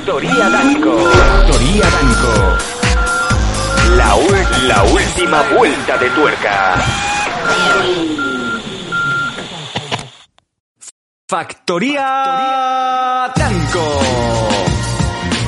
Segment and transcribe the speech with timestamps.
[0.00, 0.96] Factoría Danco.
[0.96, 2.32] Factoría Danco.
[3.96, 4.16] La,
[4.66, 6.76] la última vuelta de tuerca.
[11.28, 14.00] Factoría Danco.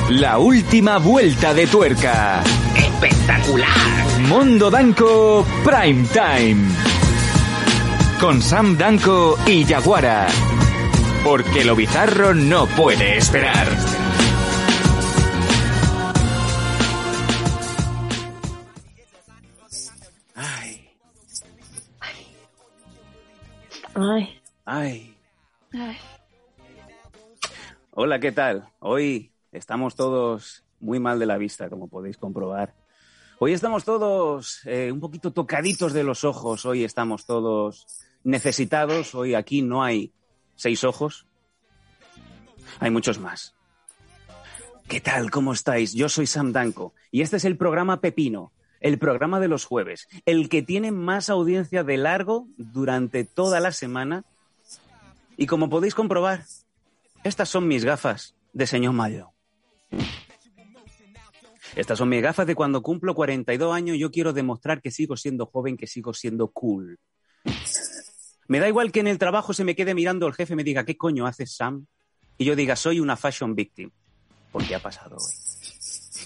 [0.09, 2.43] La última vuelta de tuerca.
[2.75, 4.19] ¡Espectacular!
[4.19, 6.67] Mundo Danco Prime Time.
[8.19, 10.27] Con Sam Danco y Yaguara.
[11.23, 14.02] Porque lo bizarro no puede esperar.
[23.95, 25.15] Ay, ay.
[25.73, 25.97] ay.
[27.91, 28.67] Hola, ¿qué tal?
[28.79, 32.73] Hoy estamos todos muy mal de la vista, como podéis comprobar.
[33.37, 36.65] Hoy estamos todos eh, un poquito tocaditos de los ojos.
[36.65, 37.85] Hoy estamos todos
[38.23, 39.13] necesitados.
[39.13, 40.11] Hoy aquí no hay
[40.55, 41.27] seis ojos.
[42.79, 43.53] Hay muchos más.
[44.87, 45.29] ¿Qué tal?
[45.29, 45.93] ¿Cómo estáis?
[45.93, 50.07] Yo soy Sam Danco y este es el programa Pepino, el programa de los jueves,
[50.25, 54.25] el que tiene más audiencia de largo durante toda la semana.
[55.37, 56.43] Y como podéis comprobar,
[57.23, 59.29] estas son mis gafas de señor mayor.
[61.75, 63.97] Estas son mis gafas de cuando cumplo 42 años.
[63.97, 66.99] Yo quiero demostrar que sigo siendo joven, que sigo siendo cool.
[68.47, 70.63] Me da igual que en el trabajo se me quede mirando el jefe y me
[70.63, 71.87] diga, ¿qué coño haces, Sam?
[72.37, 73.89] Y yo diga, soy una fashion victim.
[74.51, 75.42] Porque ha pasado hoy.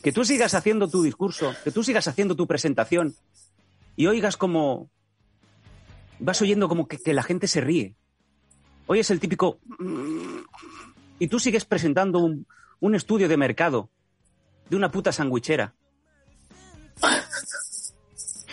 [0.07, 3.13] Que tú sigas haciendo tu discurso, que tú sigas haciendo tu presentación
[3.97, 4.89] y oigas como...
[6.17, 7.93] Vas oyendo como que, la gente se ríe.
[8.85, 9.59] Hoy es el típico...
[11.19, 12.47] Y tú sigues presentando un,
[12.79, 13.89] un estudio de mercado
[14.69, 15.75] de una puta sandwichera.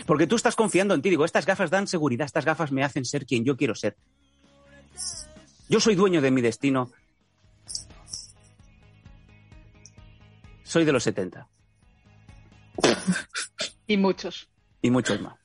[0.07, 1.11] Porque tú estás confiando en ti.
[1.11, 3.97] Digo, estas gafas dan seguridad, estas gafas me hacen ser quien yo quiero ser.
[5.69, 6.91] Yo soy dueño de mi destino.
[10.75, 11.49] Soy de los 70
[13.87, 14.51] Y muchos.
[14.83, 15.39] y muchos más.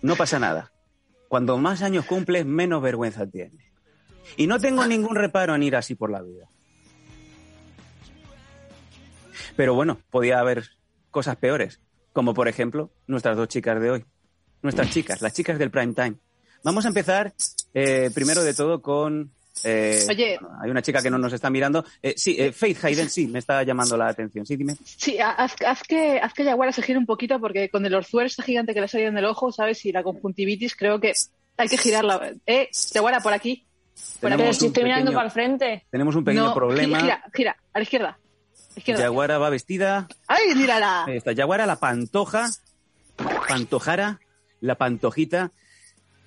[0.00, 0.70] No pasa nada.
[1.28, 3.66] Cuando más años cumples, menos vergüenza tienes.
[4.36, 6.48] Y no tengo ningún reparo en ir así por la vida.
[9.56, 10.68] Pero bueno, podía haber
[11.10, 11.80] cosas peores,
[12.12, 14.04] como por ejemplo nuestras dos chicas de hoy.
[14.62, 16.14] Nuestras chicas, las chicas del prime time.
[16.62, 17.34] Vamos a empezar
[17.74, 19.32] eh, primero de todo con...
[19.64, 20.38] eh, Oye.
[20.40, 21.84] bueno, hay una chica que no nos está mirando.
[22.02, 24.46] Eh, sí, eh, Faith Hayden, sí, me está llamando la atención.
[24.46, 24.76] Sí, dime.
[24.84, 28.26] Sí, haz, haz que, haz que Yaguara se gire un poquito porque con el orzuelo
[28.26, 29.84] este gigante que le ha salido en el ojo, ¿sabes?
[29.86, 31.12] Y la conjuntivitis, creo que
[31.56, 32.32] hay que girarla.
[32.46, 33.66] Eh, Yaguara, por aquí.
[34.20, 34.54] Por aquí.
[34.54, 35.86] si estoy mirando para el frente.
[35.90, 37.00] Tenemos un pequeño No, problema.
[37.00, 38.08] Gira, gira, a la izquierda.
[38.08, 38.18] A
[38.74, 39.02] la izquierda.
[39.02, 41.04] Yaguara va vestida ¡Ay, mírala!
[41.04, 42.48] Ahí está, Yaguara, la pantoja,
[43.48, 44.20] pantojara,
[44.60, 45.52] la pantojita.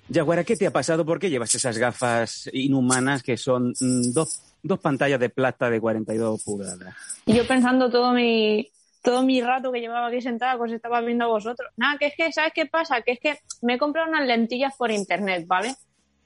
[0.08, 1.04] Yaguara, ¿qué te ha pasado?
[1.04, 5.80] ¿Por qué llevas esas gafas inhumanas que son mm, dos, dos pantallas de plata de
[5.80, 6.94] 42 pulgadas?
[7.24, 8.70] Y yo pensando todo mi,
[9.02, 11.70] todo mi rato que llevaba aquí sentada, pues estaba viendo a vosotros.
[11.76, 13.00] Nada, que es que, ¿sabes qué pasa?
[13.02, 15.74] Que es que me he comprado unas lentillas por internet, ¿vale?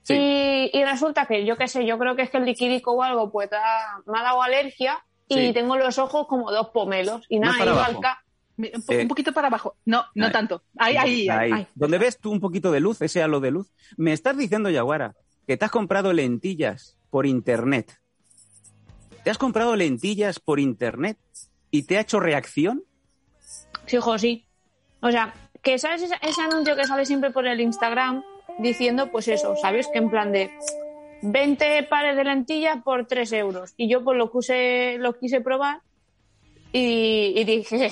[0.03, 0.15] Sí.
[0.15, 3.03] Y, y resulta que, yo qué sé, yo creo que es que el liquidico o
[3.03, 3.49] algo, pues
[4.05, 5.53] me ha dado alergia y Sí.
[5.53, 7.25] tengo los ojos como dos pomelos.
[7.29, 7.91] Y nada, iba abajo.
[7.91, 8.01] al
[8.59, 9.01] Un, po- Eh.
[9.03, 9.77] un poquito para abajo.
[9.85, 10.31] No, no Ahí.
[10.33, 10.63] tanto.
[10.77, 11.51] Ahí, ahí, ahí.
[11.51, 11.67] ahí.
[11.75, 13.71] Donde ves tú un poquito de luz, ese halo de luz.
[13.95, 15.15] Me estás diciendo, Yaguara,
[15.47, 17.97] que te has comprado lentillas por internet.
[19.23, 21.17] ¿Te has comprado lentillas por internet
[21.71, 22.83] y te ha hecho reacción?
[23.85, 24.45] Sí, hijo, sí.
[25.01, 28.23] O sea, que sabes ese, ese anuncio que sale siempre por el Instagram
[28.59, 29.87] diciendo, pues eso, ¿sabes?
[29.91, 30.51] Que en plan de
[31.21, 33.73] 20 pares de lentillas por 3 euros.
[33.77, 35.81] Y yo pues lo quise, lo quise probar
[36.71, 37.91] y, y dije,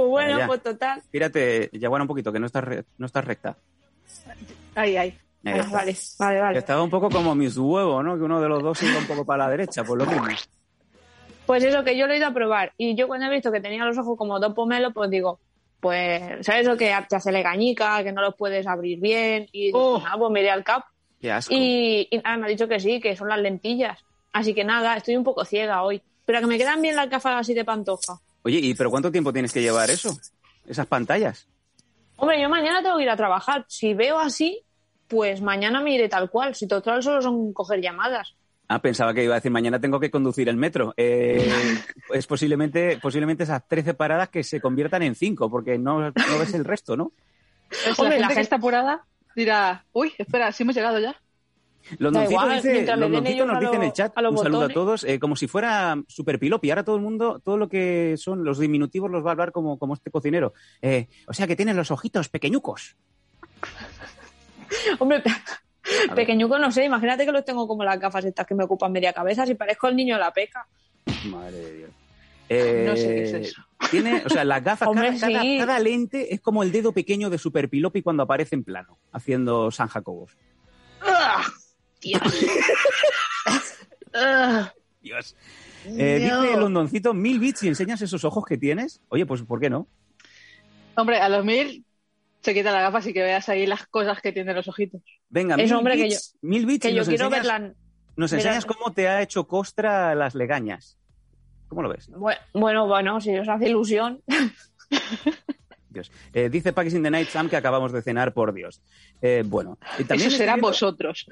[0.00, 1.02] pues bueno, pues total.
[1.10, 3.56] Fíjate, Yaguara, un poquito, que no estás, re- no estás recta.
[4.74, 5.16] Ahí, ahí.
[5.44, 6.58] Ahí Ah, vale, vale, vale.
[6.58, 8.16] Estaba un poco como mis huevos, ¿no?
[8.16, 10.26] Que uno de los dos iba un poco para la derecha, por lo mismo.
[11.46, 12.72] Pues eso, que yo lo he ido a probar.
[12.76, 15.38] Y yo cuando he visto que tenía los ojos como dos pomelos, pues digo,
[15.78, 19.46] pues, ¿sabes lo que te hace legañica, que no los puedes abrir bien?
[19.52, 20.00] Y Oh.
[20.02, 20.84] nada, pues me iré al cap.
[21.20, 21.54] Qué asco.
[21.54, 24.04] Y, y nada, me ha dicho que sí, que son las lentillas.
[24.32, 26.02] Así que nada, estoy un poco ciega hoy.
[26.24, 28.18] Pero que me quedan bien las gafas así de pantoja.
[28.46, 30.16] Oye, ¿y pero cuánto tiempo tienes que llevar eso?
[30.68, 31.48] Esas pantallas.
[32.14, 33.64] Hombre, yo mañana tengo que ir a trabajar.
[33.66, 34.62] Si veo así,
[35.08, 36.54] pues mañana me iré tal cual.
[36.54, 38.36] Si total solo son coger llamadas.
[38.68, 40.94] Ah, pensaba que iba a decir mañana tengo que conducir el metro.
[40.96, 41.50] Eh,
[42.14, 46.54] es posiblemente, posiblemente esas 13 paradas que se conviertan en 5, porque no, no ves
[46.54, 47.10] el resto, ¿no?
[47.68, 49.04] Pues Hombre, la la gente que gente- está apurada
[49.34, 51.16] dirá, uy, espera, si hemos llegado ya.
[51.98, 52.98] Londoncito igual, dice, ellos
[53.46, 55.46] nos a dice en el los- chat los un saludo a todos, eh, como si
[55.46, 56.70] fuera super pilopi.
[56.70, 59.78] Ahora todo el mundo, todo lo que son los diminutivos los va a hablar como,
[59.78, 60.52] como este cocinero.
[60.82, 62.96] Eh, o sea que tienen los ojitos pequeñucos.
[64.98, 66.14] Hombre, ver.
[66.14, 66.84] pequeñuco no sé.
[66.84, 69.46] Imagínate que los tengo como las gafas estas que me ocupan media cabeza.
[69.46, 70.66] Si parezco el niño de la peca.
[71.26, 71.90] Madre de Dios.
[72.48, 73.62] Eh, No sé qué es eso.
[73.90, 77.38] Tiene, o sea, las gafas, Hombre, cada, cada lente es como el dedo pequeño de
[77.38, 80.36] Super Pilopi cuando aparece en plano, haciendo San Jacobos.
[82.00, 82.22] Dios.
[85.02, 85.36] Dios.
[85.84, 86.42] Eh, no.
[86.42, 89.00] Dice Londoncito, mil bits y enseñas esos ojos que tienes.
[89.08, 89.86] Oye, pues ¿por qué no?
[90.96, 91.84] Hombre, a los mil
[92.40, 95.02] se quitan las gafas y que veas ahí las cosas que tienen los ojitos.
[95.28, 97.74] Venga, Es, mil hombre, que bits, mil bits Que y yo nos quiero enseñas, verla.
[98.16, 100.98] nos ver enseñas la- cómo te ha hecho costra las legañas.
[101.68, 102.08] ¿Cómo lo ves?
[102.52, 104.22] Bueno, bueno, si os hace ilusión.
[105.90, 106.12] Dios.
[106.34, 108.82] Eh, dice Packers in the Night Sam que acabamos de cenar, por Dios.
[109.22, 111.26] Eh, bueno, y también Eso será viendo- vosotros.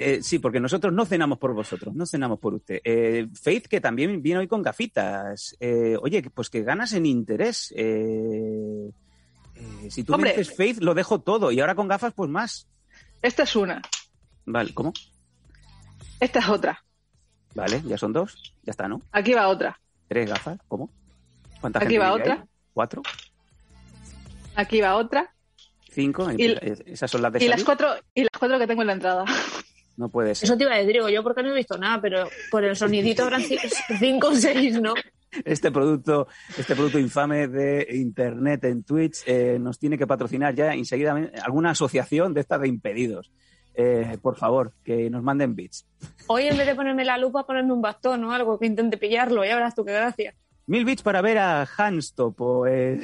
[0.00, 2.80] Eh, sí, porque nosotros no cenamos por vosotros, no cenamos por usted.
[2.84, 5.56] Eh, Faith, que también viene hoy con gafitas.
[5.58, 7.72] Eh, oye, pues que ganas en interés.
[7.76, 8.90] Eh,
[9.56, 10.30] eh, si tú Hombre.
[10.32, 11.50] me dices Faith, lo dejo todo.
[11.50, 12.68] Y ahora con gafas, pues más.
[13.22, 13.82] Esta es una.
[14.46, 14.92] Vale, ¿cómo?
[16.20, 16.84] Esta es otra.
[17.56, 18.54] Vale, ya son dos.
[18.62, 19.02] Ya está, ¿no?
[19.10, 19.80] Aquí va otra.
[20.06, 20.90] Tres gafas, ¿cómo?
[21.60, 22.46] ¿Cuánta Aquí va otra.
[22.72, 23.02] ¿Cuatro?
[24.54, 25.34] Aquí va otra.
[25.90, 26.30] ¿Cinco?
[26.30, 26.56] Y-
[26.86, 29.24] Esas son las de Y las cuatro, y las cuatro que tengo en la entrada.
[29.98, 30.46] No puede ser.
[30.46, 32.74] Eso te iba a decir, digo, yo porque no he visto nada, pero por el
[32.76, 33.58] sonidito habrán ci-
[33.98, 34.94] cinco o seis, ¿no?
[35.44, 40.72] Este producto, este producto infame de internet en Twitch eh, nos tiene que patrocinar ya
[40.72, 41.14] enseguida
[41.44, 43.30] alguna asociación de estas de impedidos.
[43.74, 45.84] Eh, por favor, que nos manden bits.
[46.28, 49.44] Hoy en vez de ponerme la lupa, ponerme un bastón o algo que intente pillarlo,
[49.44, 50.34] ya verás tú qué gracia.
[50.66, 52.66] Mil bits para ver a Hanstop.
[52.68, 53.00] eh,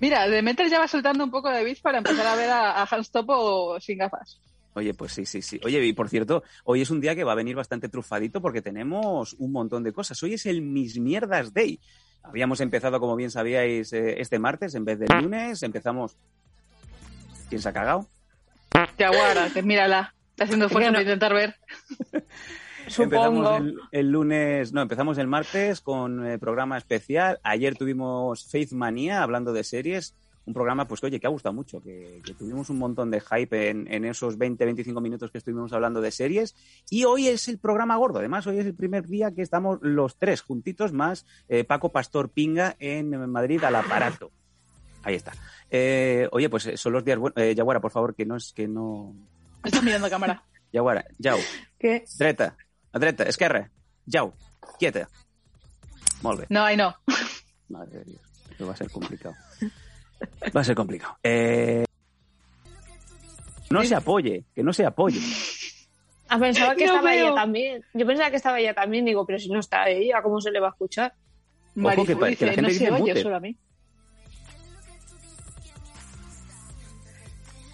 [0.00, 2.82] Mira, de Metal ya va soltando un poco de bits para empezar a ver a,
[2.82, 4.40] a Hans Topo sin gafas.
[4.74, 5.60] Oye, pues sí, sí, sí.
[5.64, 8.62] Oye, y por cierto, hoy es un día que va a venir bastante trufadito porque
[8.62, 10.22] tenemos un montón de cosas.
[10.22, 11.80] Hoy es el Mis Mierdas Day.
[12.22, 15.62] Habíamos empezado, como bien sabíais, eh, este martes en vez del lunes.
[15.62, 16.16] Empezamos.
[17.48, 18.06] ¿Quién se ha cagado?
[18.96, 20.14] Que aguara, que mírala.
[20.30, 21.56] Está haciendo no- para intentar ver.
[22.86, 23.26] Supongo.
[23.26, 27.38] Empezamos el, el lunes, no, empezamos el martes con eh, programa especial.
[27.42, 30.14] Ayer tuvimos Faith Manía hablando de series.
[30.46, 33.20] Un programa, pues que, oye, que ha gustado mucho, que, que tuvimos un montón de
[33.20, 36.56] hype en, en esos 20-25 minutos que estuvimos hablando de series.
[36.88, 38.18] Y hoy es el programa gordo.
[38.18, 42.30] Además, hoy es el primer día que estamos los tres juntitos, más eh, Paco Pastor
[42.30, 44.32] Pinga en Madrid al aparato.
[45.02, 45.32] Ahí está.
[45.70, 47.36] Eh, oye, pues eh, son los días buenos.
[47.38, 49.14] Eh, Yaguara, por favor, que no es que no.
[49.64, 50.44] Estás mirando a cámara.
[50.72, 51.38] Yaguara, Yau.
[51.78, 52.04] ¿Qué?
[52.18, 52.56] Dreta,
[52.92, 53.70] dreta, esquerra,
[54.10, 54.32] jau,
[54.78, 55.08] quieta.
[56.22, 56.46] Molt bé.
[56.50, 56.94] No, ahí no.
[57.68, 58.20] Madre de Dios,
[58.50, 59.34] esto va a ser complicado.
[60.56, 61.16] Va a ser complicado.
[61.22, 61.84] Eh,
[63.70, 65.20] No se apoye, que no se apoye.
[66.28, 67.26] Ah, pensaba que No estaba veo.
[67.26, 67.84] ella también.
[67.94, 70.60] Yo pensaba que estaba ella también, digo, pero si no está ella, ¿cómo se le
[70.60, 71.12] va a escuchar?
[71.74, 73.22] Que que la gente no dice se oye mute.
[73.22, 73.56] solo a mí.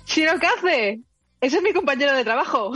[0.07, 1.01] ¡Shirokaze!
[1.41, 2.73] Ese es mi compañero de trabajo.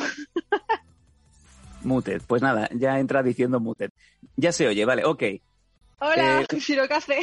[1.83, 2.21] Muted.
[2.27, 3.91] Pues nada, ya entra diciendo muted.
[4.37, 5.23] Ya se oye, vale, ok.
[6.01, 7.19] Hola, Eh, Shirokaze.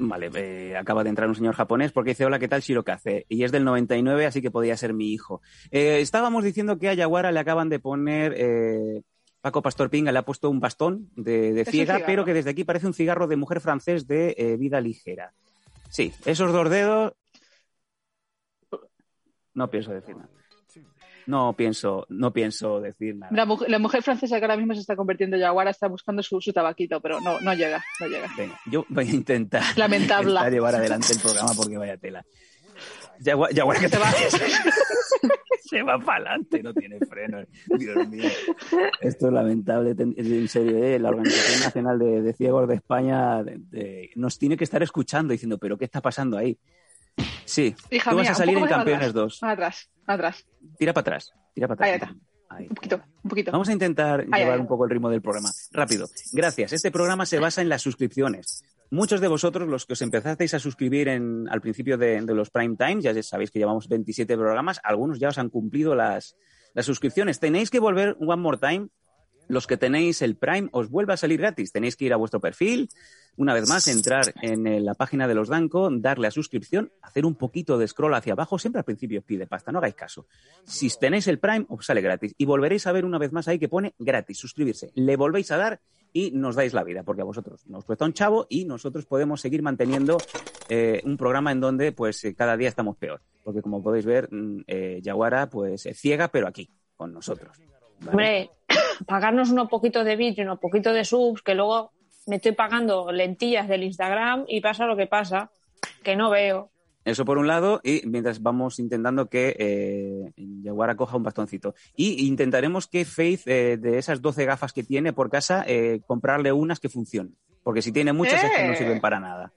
[0.00, 3.26] Vale, eh, acaba de entrar un señor japonés porque dice, hola, ¿qué tal Shirokaze?
[3.28, 5.42] Y es del 99, así que podía ser mi hijo.
[5.70, 8.34] Eh, estábamos diciendo que a Yaguara le acaban de poner...
[8.36, 9.02] eh,
[9.40, 12.64] Paco Pastor Pinga le ha puesto un bastón de, de ciega, pero que desde aquí
[12.64, 15.32] parece un cigarro de mujer francés de vida ligera.
[15.90, 17.12] Sí, esos dos dedos...
[19.54, 20.28] No pienso decir nada.
[21.28, 23.30] No pienso, no pienso decir nada.
[23.36, 26.22] La, mujer- la mujer francesa que ahora mismo se está convirtiendo en Yaguara está buscando
[26.22, 28.28] su, su tabaquito, pero no, no llega, no llega.
[28.36, 30.30] Venga, yo voy a intentar, Lamentable.
[30.30, 32.24] intentar llevar adelante el programa porque vaya tela.
[33.20, 34.10] Yaguara, Yaguara, que te va.
[35.64, 37.38] Se va para adelante, no tiene freno.
[37.76, 38.30] Dios mío.
[39.00, 39.94] Esto es lamentable.
[39.98, 40.98] En serio, ¿eh?
[40.98, 45.32] la Organización Nacional de, de Ciegos de España de- de- nos tiene que estar escuchando
[45.32, 46.58] diciendo, ¿pero qué está pasando ahí?
[47.44, 49.14] Sí, Hija tú vas a salir en Campeones atrás.
[49.14, 49.42] 2.
[49.42, 50.46] Más atrás, atrás.
[50.78, 52.10] Tira para atrás, tira para Ahí atrás.
[52.12, 52.24] está.
[52.50, 52.66] Ahí.
[52.68, 53.52] Un poquito, un poquito.
[53.52, 55.50] Vamos a intentar llevar un poco el ritmo del programa.
[55.70, 56.08] Rápido.
[56.32, 56.72] Gracias.
[56.72, 58.64] Este programa se basa en las suscripciones.
[58.90, 62.48] Muchos de vosotros, los que os empezasteis a suscribir en, al principio de, de los
[62.50, 66.36] Prime Times, ya sabéis que llevamos 27 programas, algunos ya os han cumplido las,
[66.72, 67.38] las suscripciones.
[67.38, 68.88] Tenéis que volver one more time.
[69.48, 71.72] Los que tenéis el Prime os vuelve a salir gratis.
[71.72, 72.88] Tenéis que ir a vuestro perfil,
[73.36, 77.24] una vez más, entrar en eh, la página de los Danco, darle a suscripción, hacer
[77.24, 78.58] un poquito de scroll hacia abajo.
[78.58, 80.26] Siempre al principio pide pasta, no hagáis caso.
[80.64, 82.34] Si tenéis el Prime, os sale gratis.
[82.36, 84.90] Y volveréis a ver una vez más ahí que pone gratis, suscribirse.
[84.94, 85.80] Le volvéis a dar
[86.12, 89.40] y nos dais la vida, porque a vosotros nos cuesta un chavo y nosotros podemos
[89.40, 90.18] seguir manteniendo
[90.68, 93.20] eh, un programa en donde pues eh, cada día estamos peor.
[93.44, 97.56] Porque como podéis ver, mm, eh, Yaguara pues ciega, pero aquí, con nosotros.
[98.06, 98.50] Hombre,
[99.06, 101.92] pagarnos unos poquitos de bits y unos poquitos de subs, que luego
[102.26, 105.50] me estoy pagando lentillas del Instagram y pasa lo que pasa,
[106.02, 106.70] que no veo.
[107.04, 111.74] Eso por un lado, y mientras vamos intentando que eh, Yaguara coja un bastoncito.
[111.96, 116.52] Y intentaremos que Faith, eh, de esas 12 gafas que tiene por casa, eh, comprarle
[116.52, 117.34] unas que funcionen.
[117.62, 118.76] Porque si tiene muchas, es que no ¡Eh!
[118.76, 119.52] sirven para nada.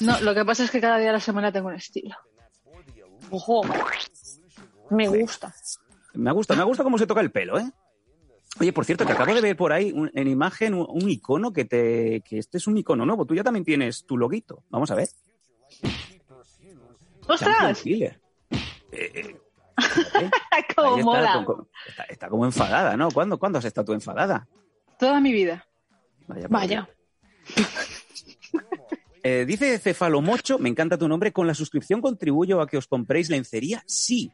[0.00, 2.16] No, lo que pasa es que cada día de la semana tengo un estilo.
[3.30, 3.62] Ojo.
[4.90, 5.52] Me gusta.
[6.14, 7.70] Me gusta, me gusta cómo se toca el pelo, ¿eh?
[8.58, 11.52] Oye, por cierto, que acabo de ver por ahí un- en imagen un, un icono
[11.52, 12.22] que te.
[12.22, 13.24] que este es un icono nuevo.
[13.26, 14.62] Tú ya también tienes tu loguito.
[14.70, 15.08] Vamos a ver.
[17.28, 17.82] ¡Ostras!
[17.82, 18.20] Killer.
[18.50, 19.36] Eh, eh,
[20.20, 20.30] ¿eh?
[20.74, 21.32] ¡Cómo Ahí está, mola!
[21.32, 23.10] con- con- está, está como enfadada, ¿no?
[23.10, 24.46] ¿Cuándo, ¿Cuándo has estado tú enfadada?
[24.98, 25.66] Toda mi vida.
[26.28, 26.46] Vaya.
[26.48, 26.88] Vaya.
[29.22, 33.28] Eh, dice Cefalomocho, me encanta tu nombre, ¿con la suscripción contribuyo a que os compréis
[33.28, 33.82] lencería?
[33.86, 34.30] Sí.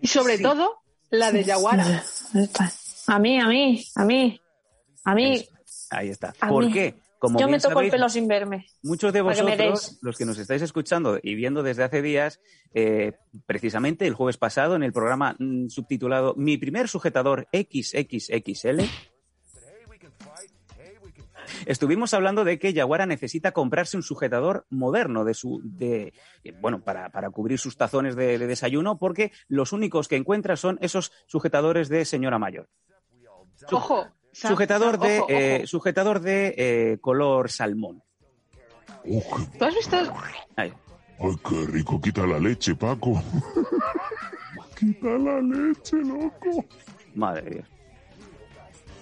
[0.00, 0.42] Y sobre Sí.
[0.42, 0.78] todo,
[1.10, 2.02] la de Yaguara.
[3.06, 4.40] A mí, a mí, a mí.
[5.04, 5.44] A mí,
[5.90, 6.32] Ahí está.
[6.40, 6.72] A ¿Por mí.
[6.72, 6.94] qué?
[7.18, 8.66] Como yo me toco sabéis, el pelo sin verme.
[8.82, 12.38] muchos de vosotros, los que nos estáis escuchando y viendo desde hace días,
[12.74, 13.12] eh,
[13.46, 18.82] precisamente el jueves pasado en el programa mm, subtitulado Mi primer sujetador XXXL,
[21.64, 26.82] estuvimos hablando de que Yaguara necesita comprarse un sujetador moderno de su, de, eh, bueno,
[26.84, 31.10] para, para cubrir sus tazones de, de desayuno, porque los únicos que encuentra son esos
[31.26, 32.68] sujetadores de señora mayor.
[33.72, 34.06] Ojo.
[34.32, 35.66] Sam, Sujetador de, ojo, eh, ojo.
[35.68, 38.02] sujetador de eh, color salmón.
[39.08, 39.22] Oh,
[39.58, 39.96] ¿Tú has visto?
[40.56, 40.72] Ahí.
[41.20, 43.22] Ay, qué rico, quita la leche, Paco.
[44.78, 46.64] quita la leche, loco.
[47.14, 47.68] Madre de Dios.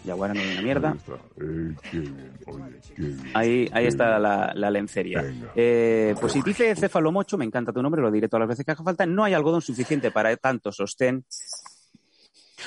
[0.05, 0.91] Yaguara no hay una mierda.
[0.91, 1.13] Ahí está.
[1.15, 3.31] Eh, qué bien, oye, qué bien.
[3.35, 4.23] Ahí, ahí Qué está bien.
[4.25, 5.25] la, la lencería.
[5.55, 8.73] Eh, pues si dice cefalomocho, me encanta tu nombre, lo diré todas las veces que
[8.73, 9.07] haga falta.
[9.07, 11.25] No hay algodón suficiente para tanto sostén.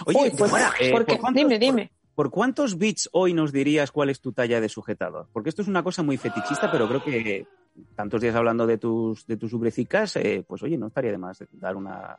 [0.06, 1.92] Oye, Uy, pues, eh, ¿por cuántos- Dime, dime.
[2.16, 5.28] ¿Por cuántos bits hoy nos dirías cuál es tu talla de sujetador?
[5.34, 7.46] Porque esto es una cosa muy fetichista, pero creo que
[7.94, 11.44] tantos días hablando de tus, de tus ubrecicas, eh, pues oye, no estaría de más
[11.52, 12.18] dar una,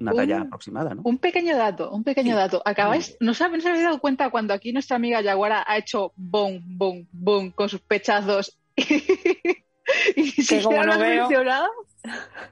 [0.00, 1.02] una talla aproximada, ¿no?
[1.04, 2.36] Un pequeño dato, un pequeño Sí.
[2.36, 2.62] dato.
[2.64, 7.06] Acabáis, ¿no se, habéis dado cuenta cuando aquí nuestra amiga Yaguara ha hecho boom, boom,
[7.12, 8.58] boom con sus pechazos?
[8.76, 8.84] y
[10.64, 11.28] como lo no veo.
[11.28, 11.68] mencionado?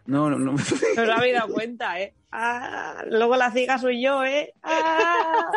[0.07, 0.53] No, no, no.
[0.53, 2.15] No os habéis dado cuenta, ¿eh?
[2.31, 4.55] Ah, luego la ciga soy yo, ¿eh?
[4.63, 5.51] Ah.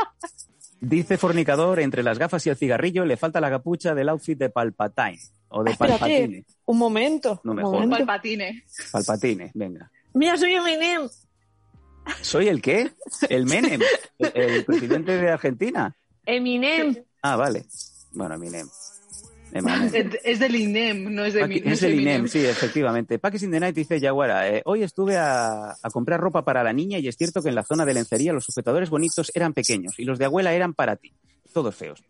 [0.82, 4.50] Dice Fornicador, entre las gafas y el cigarrillo le falta la capucha del outfit de
[4.50, 5.20] Palpatine.
[5.50, 6.00] O de Espérate.
[6.00, 6.46] Palpatine.
[6.66, 7.42] Un momento.
[7.44, 7.82] No me un jodas.
[7.88, 8.06] momento.
[8.06, 8.64] Palpatine.
[8.92, 9.90] Palpatine, venga.
[10.14, 11.10] Mira, soy Eminem.
[12.22, 12.92] ¿Soy el qué?
[13.30, 13.82] El Menem,
[14.20, 15.96] el, el presidente de Argentina.
[16.25, 17.04] Eminem.
[17.22, 17.66] Ah, vale.
[18.12, 18.68] Bueno, Eminem.
[20.24, 21.62] Es, del INEM, no es de mi.
[21.63, 23.19] Es el INEM, sí, efectivamente.
[23.19, 26.74] Packers in the Night dice Yaguara, eh, hoy estuve a, a comprar ropa para la
[26.74, 29.97] niña y es cierto que en la zona de lencería los sujetadores bonitos eran pequeños
[29.97, 31.13] y los de abuela eran para ti.
[31.53, 32.03] Todos feos.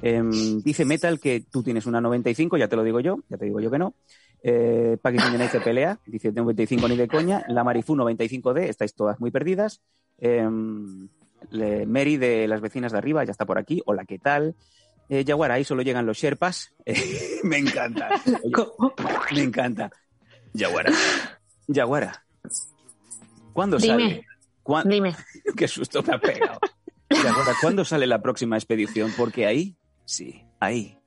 [0.00, 3.46] Em, dice Metal que tú tienes una 95, ya te lo digo yo, ya te
[3.46, 3.94] digo yo que no.
[4.42, 7.44] Eh, in the Night se pelea, dice 95 ni de coña.
[7.48, 9.80] La Marifú 95D, estáis todas muy perdidas.
[10.18, 11.08] Em,
[11.86, 13.82] Mary de las vecinas de arriba ya está por aquí.
[13.86, 14.54] Hola, ¿qué tal?
[15.08, 16.74] Eh, Yaguara, ahí solo llegan los Sherpas.
[17.44, 18.08] me encanta.
[19.32, 19.90] Me encanta.
[20.54, 20.92] Yaguara.
[21.66, 22.24] Yaguara.
[23.52, 23.92] ¿Cuándo Dime.
[23.94, 24.26] sale?
[24.62, 25.14] ¿Cuá- Dime.
[25.56, 26.58] Qué susto me ha pegado.
[27.10, 29.12] Yaguara, ¿cuándo sale la próxima expedición?
[29.16, 30.98] Porque ahí, sí, ahí,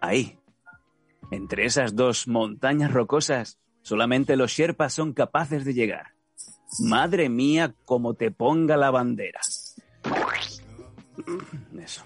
[0.00, 0.38] ahí,
[1.30, 6.14] entre esas dos montañas rocosas, solamente los Sherpas son capaces de llegar.
[6.80, 9.40] Madre mía, como te ponga la bandera.
[11.78, 12.02] Eso,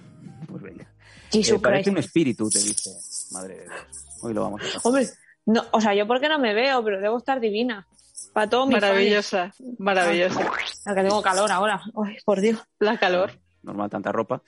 [0.47, 0.91] pues venga.
[1.33, 1.93] Jesus Eh, parece Christ.
[1.93, 2.91] un espíritu, te dice.
[3.33, 3.75] Madre de Dios.
[4.23, 4.81] Hoy lo vamos a pasar.
[4.85, 5.09] Hombre,
[5.47, 7.87] no, o sea, yo porque no me veo, pero debo estar divina.
[8.33, 10.51] Para todo mi Maravillosa, maravillosa.
[10.85, 11.81] que tengo calor ahora.
[12.05, 12.59] Ay, por Dios.
[12.79, 13.33] La calor.
[13.63, 14.43] Normal tanta ropa.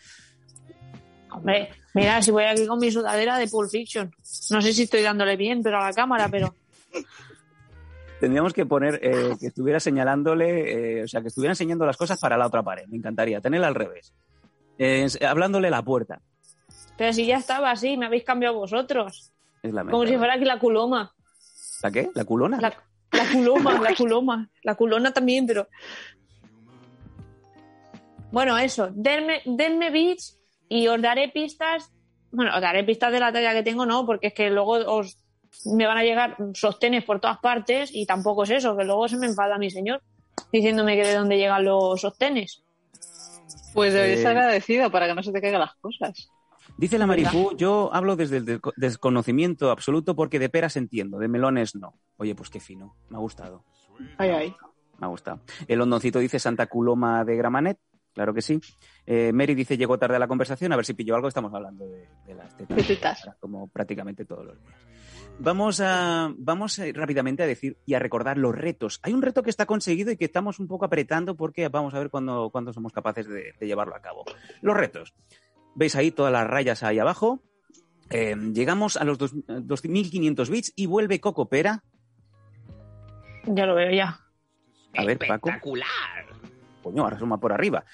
[1.30, 4.12] Hombre, mira, si voy aquí con mi sudadera de Pulp Fiction.
[4.50, 6.54] No sé si estoy dándole bien, pero a la cámara, pero.
[8.20, 12.18] Tendríamos que poner eh, que estuviera señalándole, eh, o sea, que estuviera enseñando las cosas
[12.20, 12.84] para la otra pared.
[12.88, 14.12] Me encantaría tenerla al revés.
[14.78, 16.20] Eh, hablándole a la puerta.
[17.00, 19.32] Pero si ya estaba así, me habéis cambiado vosotros.
[19.62, 21.14] Es la Como si fuera aquí la culoma.
[21.82, 22.10] ¿La qué?
[22.14, 22.60] ¿La culona?
[22.60, 22.74] La,
[23.12, 24.50] la culoma, la culoma.
[24.62, 25.66] La culona también, pero.
[28.30, 28.90] Bueno, eso.
[28.92, 30.38] Denme, denme bits
[30.68, 31.90] y os daré pistas.
[32.32, 35.16] Bueno, os daré pistas de la talla que tengo, no, porque es que luego os
[35.64, 39.16] me van a llegar sostenes por todas partes y tampoco es eso, que luego se
[39.16, 40.02] me enfada mi señor
[40.52, 42.62] diciéndome que de dónde llegan los sostenes.
[43.72, 46.30] Pues deberías Eh, estar agradecido para que no se te caigan las cosas.
[46.80, 51.28] Dice la Marifú, yo hablo desde el desco- desconocimiento absoluto porque de peras entiendo, de
[51.28, 51.92] melones no.
[52.16, 52.96] Oye, pues qué fino.
[53.10, 53.64] Me ha gustado.
[54.16, 54.56] Ay, ay.
[54.98, 55.40] Me ha gustado.
[55.68, 57.78] El hondoncito dice Santa Culoma de Gramanet.
[58.14, 58.58] claro que sí.
[59.06, 61.86] Eh, Mary dice, llegó tarde a la conversación, a ver si pilló algo, estamos hablando
[61.86, 63.28] de, de las tetas, De tetas.
[63.40, 64.74] como prácticamente todos los días.
[65.38, 69.00] Vamos, a, vamos rápidamente a decir y a recordar los retos.
[69.02, 71.98] Hay un reto que está conseguido y que estamos un poco apretando porque vamos a
[71.98, 74.24] ver cuándo, cuándo somos capaces de, de llevarlo a cabo.
[74.62, 75.14] Los retos.
[75.74, 77.42] Veis ahí todas las rayas ahí abajo.
[78.10, 81.84] Eh, llegamos a los dos- 2500 bits y vuelve Coco Pera.
[83.46, 84.18] Ya lo veo ya.
[84.96, 85.48] A ver, Paco.
[85.48, 85.88] Espectacular.
[86.82, 87.84] Coño, ahora suma por arriba.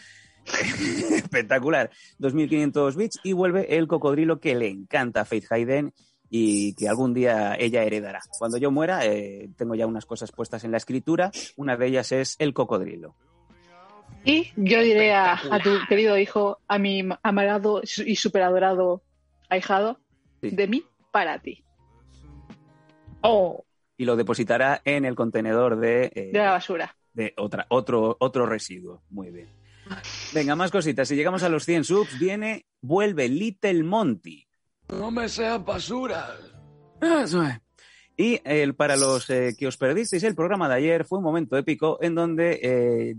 [1.12, 1.90] Espectacular.
[2.18, 5.92] 2500 bits y vuelve el cocodrilo que le encanta a Faith Hayden
[6.30, 8.20] y que algún día ella heredará.
[8.38, 11.30] Cuando yo muera, eh, tengo ya unas cosas puestas en la escritura.
[11.56, 13.14] Una de ellas es el cocodrilo.
[14.26, 19.02] Y yo diré a, a tu querido hijo, a mi amarado y superadorado
[19.48, 19.98] ahijado,
[20.42, 20.50] Sí.
[20.50, 21.64] de mí para ti.
[23.22, 23.64] Oh,
[23.96, 26.94] Y lo depositará en el contenedor de, eh, De la basura.
[27.14, 29.02] de otra, otro, otro residuo.
[29.08, 29.48] Muy bien.
[30.34, 31.08] Venga, más cositas.
[31.08, 34.46] Si llegamos a los 100 subs, viene, vuelve Little Monty.
[34.90, 36.36] No me seas basura.
[37.00, 37.58] Eso es.
[38.18, 41.56] Y el, para los eh, que os perdisteis el programa de ayer, fue un momento
[41.56, 43.14] épico en donde eh,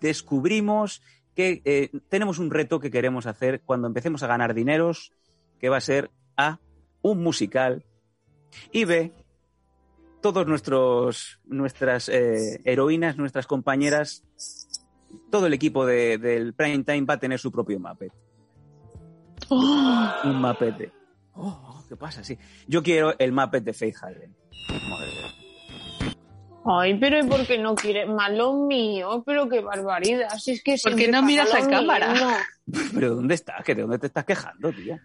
[0.00, 1.02] descubrimos
[1.34, 5.12] que eh, tenemos un reto que queremos hacer cuando empecemos a ganar dineros,
[5.58, 6.58] que va a ser A,
[7.02, 7.84] un musical,
[8.72, 9.12] y B,
[10.22, 14.22] todos nuestros nuestras eh, heroínas, nuestras compañeras,
[15.30, 18.12] todo el equipo de- del Prime Time va a tener su propio Muppet.
[19.50, 20.92] Un Muppet.
[21.34, 22.22] Oh, ¿qué pasa?
[22.24, 22.38] Sí.
[22.68, 24.34] Yo quiero el Muppet de Faith Harden.
[24.88, 25.43] Madre mía.
[26.66, 29.22] Ay, pero ¿y por qué no quieres más lo mío?
[29.26, 30.30] Pero qué barbaridad.
[30.38, 32.14] Si es que ¿Por qué no miras a cámara?
[32.94, 33.62] Pero ¿dónde estás?
[33.62, 35.02] ¿Que ¿De dónde te estás quejando, tía?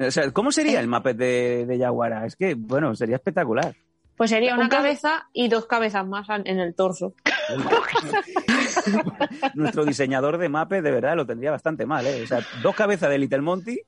[0.00, 2.26] O sea, ¿cómo sería el Muppet de, de Yaguara?
[2.26, 3.76] Es que, bueno, sería espectacular.
[4.16, 7.14] Pues sería una cabeza y dos cabezas más en el torso.
[9.54, 12.22] Nuestro diseñador de Muppet, de verdad, lo tendría bastante mal, ¿eh?
[12.22, 13.80] O sea, dos cabezas de Little Monty,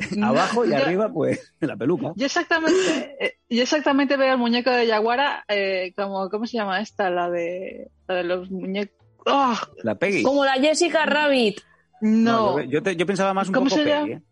[0.22, 2.12] abajo y yo- arriba, pues, la peluca.
[2.16, 6.80] Yo exactamente, eh, yo exactamente veo el muñeco de Yaguara eh, como, ¿cómo se llama
[6.80, 7.10] esta?
[7.10, 8.96] La de, la de los muñecos.
[9.26, 9.60] ¡Ah!
[9.82, 10.22] La Peggy.
[10.22, 11.60] Como la Jessica Rabbit.
[12.00, 14.06] No, yo, yo te- yo pensaba más un ¿Cómo poco se llama?
[14.06, 14.22] Peggy, ¿eh?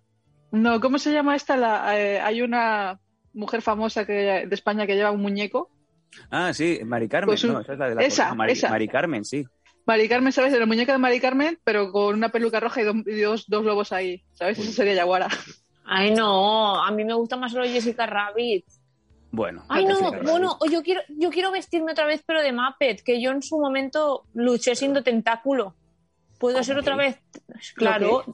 [0.52, 1.56] no, ¿cómo se llama esta?
[1.56, 2.98] La, eh, hay una
[3.34, 4.12] mujer famosa que,
[4.46, 5.70] de España que lleva un muñeco.
[6.30, 7.26] Ah, sí, Mari Carmen.
[7.28, 8.70] Pues un- no, esa es la de la esa, Mari, esa.
[8.70, 9.46] Mari Carmen, sí.
[9.88, 10.52] Mari Carmen, ¿sabes?
[10.52, 13.64] El muñeco de Mari Carmen, pero con una peluca roja y, do- y dos, dos
[13.64, 14.58] lobos ahí, ¿sabes?
[14.58, 15.28] Eso sería Yaguara.
[15.84, 18.66] Ay, no, a mí me gusta más solo Jessica Rabbit.
[19.30, 19.64] Bueno.
[19.68, 23.20] Ay, la no, bueno, yo quiero, yo quiero vestirme otra vez, pero de Muppet, que
[23.20, 25.74] yo en su momento luché siendo tentáculo.
[26.38, 27.18] ¿Puedo ¿Cómo ser otra vez?
[27.74, 28.24] Claro.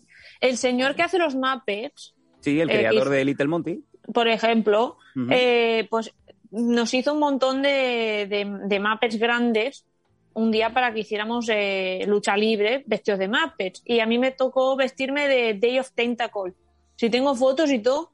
[0.41, 3.85] El señor que hace los Muppets, Sí, el eh, creador de Little Monty.
[4.13, 4.99] por ejemplo,
[5.31, 6.13] eh, pues
[6.51, 9.87] nos hizo un montón de, de, de Muppets grandes
[10.35, 13.83] un día para que hiciéramos eh, lucha libre vestidos de Muppets.
[13.85, 16.53] Y a mí me tocó vestirme de Day of Tentacle.
[16.97, 18.13] Si tengo fotos y todo,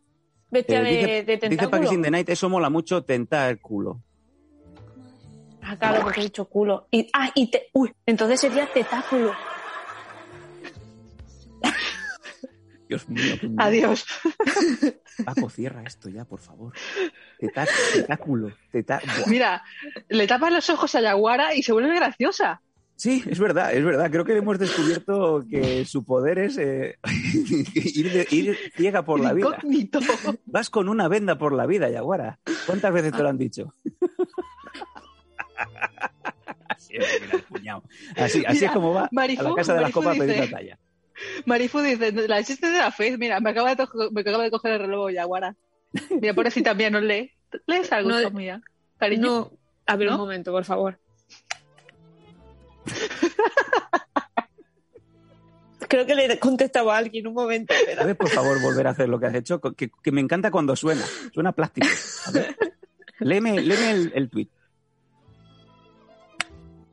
[0.50, 1.70] vestida Eh, de, dice, de dice tentáculo.
[1.70, 4.00] Packers in the Night, eso mola mucho, tentar culo.
[5.62, 6.88] Ah, claro, porque he dicho culo.
[6.90, 9.32] Y, ah, y te, uy, entonces sería tetáculo.
[12.88, 13.62] Dios mío, qué miedo.
[13.62, 14.04] Adiós.
[15.24, 16.72] Paco, cierra esto ya, por favor.
[17.38, 18.52] Teta- Tentáculo.
[18.70, 19.00] teta-.
[19.26, 19.62] Mira,
[20.08, 22.62] le tapas los ojos a Yaguara y se vuelve graciosa.
[22.96, 24.10] Sí, es verdad, es verdad.
[24.10, 26.98] Creo que hemos descubierto que su poder es eh,
[27.74, 29.48] ir, de- ir ciega por la vida.
[29.56, 30.00] Incógnito.
[30.44, 32.38] Vas con una venda por la vida, Yaguara.
[32.66, 33.72] ¿Cuántas veces te lo han dicho?
[36.68, 37.82] Así es, mira, el cuñado.
[38.16, 40.34] Así, así Mira, es como va a la casa de las Marifu copas a pedir
[40.34, 40.78] dice- la talla.
[41.46, 44.50] Marifu dice, la chiste de la fe, mira, me acaba de, to- me acaba de
[44.50, 45.56] coger el reloj Yaguara.
[46.20, 47.32] Mira, pobrecita mía, no lee.
[47.66, 48.60] ¿Lees algo, No, mía?
[48.98, 49.22] Cariño.
[49.26, 49.52] No,
[49.86, 50.14] a ver ¿No?
[50.14, 50.98] un momento, por favor.
[55.88, 57.74] Creo que le contestaba a alguien un momento.
[57.98, 59.60] ¿Puedes, por favor, volver a hacer lo que has hecho?
[59.60, 61.04] Que, que me encanta cuando suena.
[61.34, 61.88] Suena plástico.
[62.26, 62.56] A ver.
[63.18, 64.48] Léeme, léeme el, el tweet.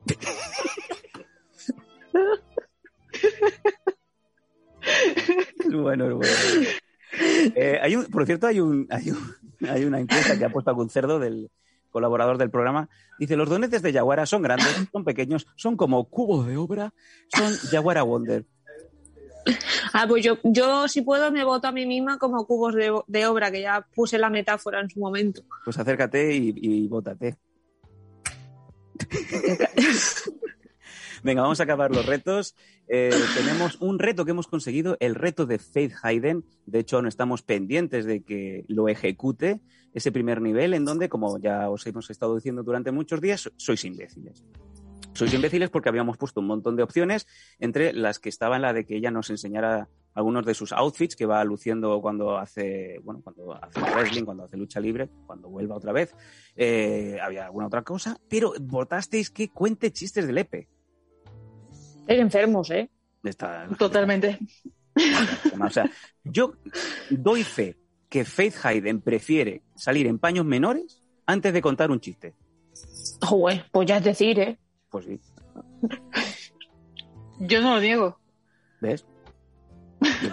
[5.71, 6.33] bueno, bueno.
[7.55, 9.35] Eh, hay un, por cierto, hay, un, hay, un-
[9.69, 11.49] hay una encuesta que ha puesto algún cerdo del
[11.89, 12.89] colaborador del programa.
[13.17, 16.93] Dice, los donetes de Yaguara son grandes, son pequeños, son como cubos de obra,
[17.35, 18.45] son Yaguara Wonder.
[19.93, 23.25] Ah, pues yo, yo si puedo me voto a mí misma como cubos de, de
[23.25, 25.41] obra, que ya puse la metáfora en su momento.
[25.63, 27.37] Pues acércate y, y bótate.
[31.23, 32.55] Venga, vamos a acabar los retos.
[32.87, 36.45] Eh, tenemos un reto que hemos conseguido, el reto de Faith Hayden.
[36.65, 39.61] De hecho, no estamos pendientes de que lo ejecute
[39.93, 43.83] ese primer nivel, en donde, como ya os hemos estado diciendo durante muchos días, sois
[43.83, 44.45] imbéciles.
[45.13, 47.25] Sois imbéciles porque habíamos puesto un montón de opciones,
[47.59, 51.25] entre las que estaba la de que ella nos enseñara algunos de sus outfits que
[51.25, 55.91] va luciendo cuando hace, bueno, cuando hace wrestling, cuando hace lucha libre, cuando vuelva otra
[55.91, 56.13] vez.
[56.55, 60.67] Eh, había alguna otra cosa, pero votasteis que cuente chistes del EPE.
[62.07, 62.89] Es enfermos, ¿eh?
[63.23, 64.39] Está- Totalmente.
[65.61, 65.89] O sea,
[66.23, 66.53] yo
[67.09, 67.77] doy fe
[68.09, 72.33] que Faith Hayden prefiere salir en paños menores antes de contar un chiste.
[73.21, 74.57] Joder, pues ya es decir, ¿eh?
[74.89, 75.19] Pues sí,
[77.39, 78.19] Yo no lo niego.
[78.81, 79.05] ¿ves?
[80.01, 80.29] Yo.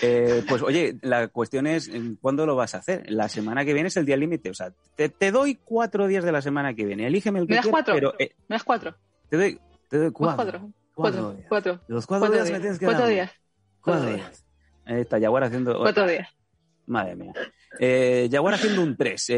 [0.00, 3.10] Eh, pues oye, la cuestión es ¿en ¿cuándo lo vas a hacer?
[3.10, 4.48] La semana que viene es el día límite.
[4.50, 7.06] O sea, te, te doy cuatro días de la semana que viene.
[7.08, 7.94] Elígeme el que ¿Me das quieras, cuatro?
[7.94, 8.94] pero eh, ¿Me das cuatro?
[9.28, 10.36] te doy, te doy ¿Me das cuatro.
[10.36, 10.60] cuatro?
[10.60, 11.32] Cuatro Cuatro.
[11.32, 11.46] días.
[11.48, 11.80] Cuatro.
[11.88, 13.12] Los cuatro, días, me tienes que Cuatro dar.
[13.12, 13.30] días.
[13.80, 14.46] Cuatro Cuatro días.
[14.84, 15.78] Ahí está Jaguar haciendo.
[15.78, 16.28] Cuatro días.
[16.86, 17.32] Madre mía.
[17.78, 19.30] Eh, haciendo un 3.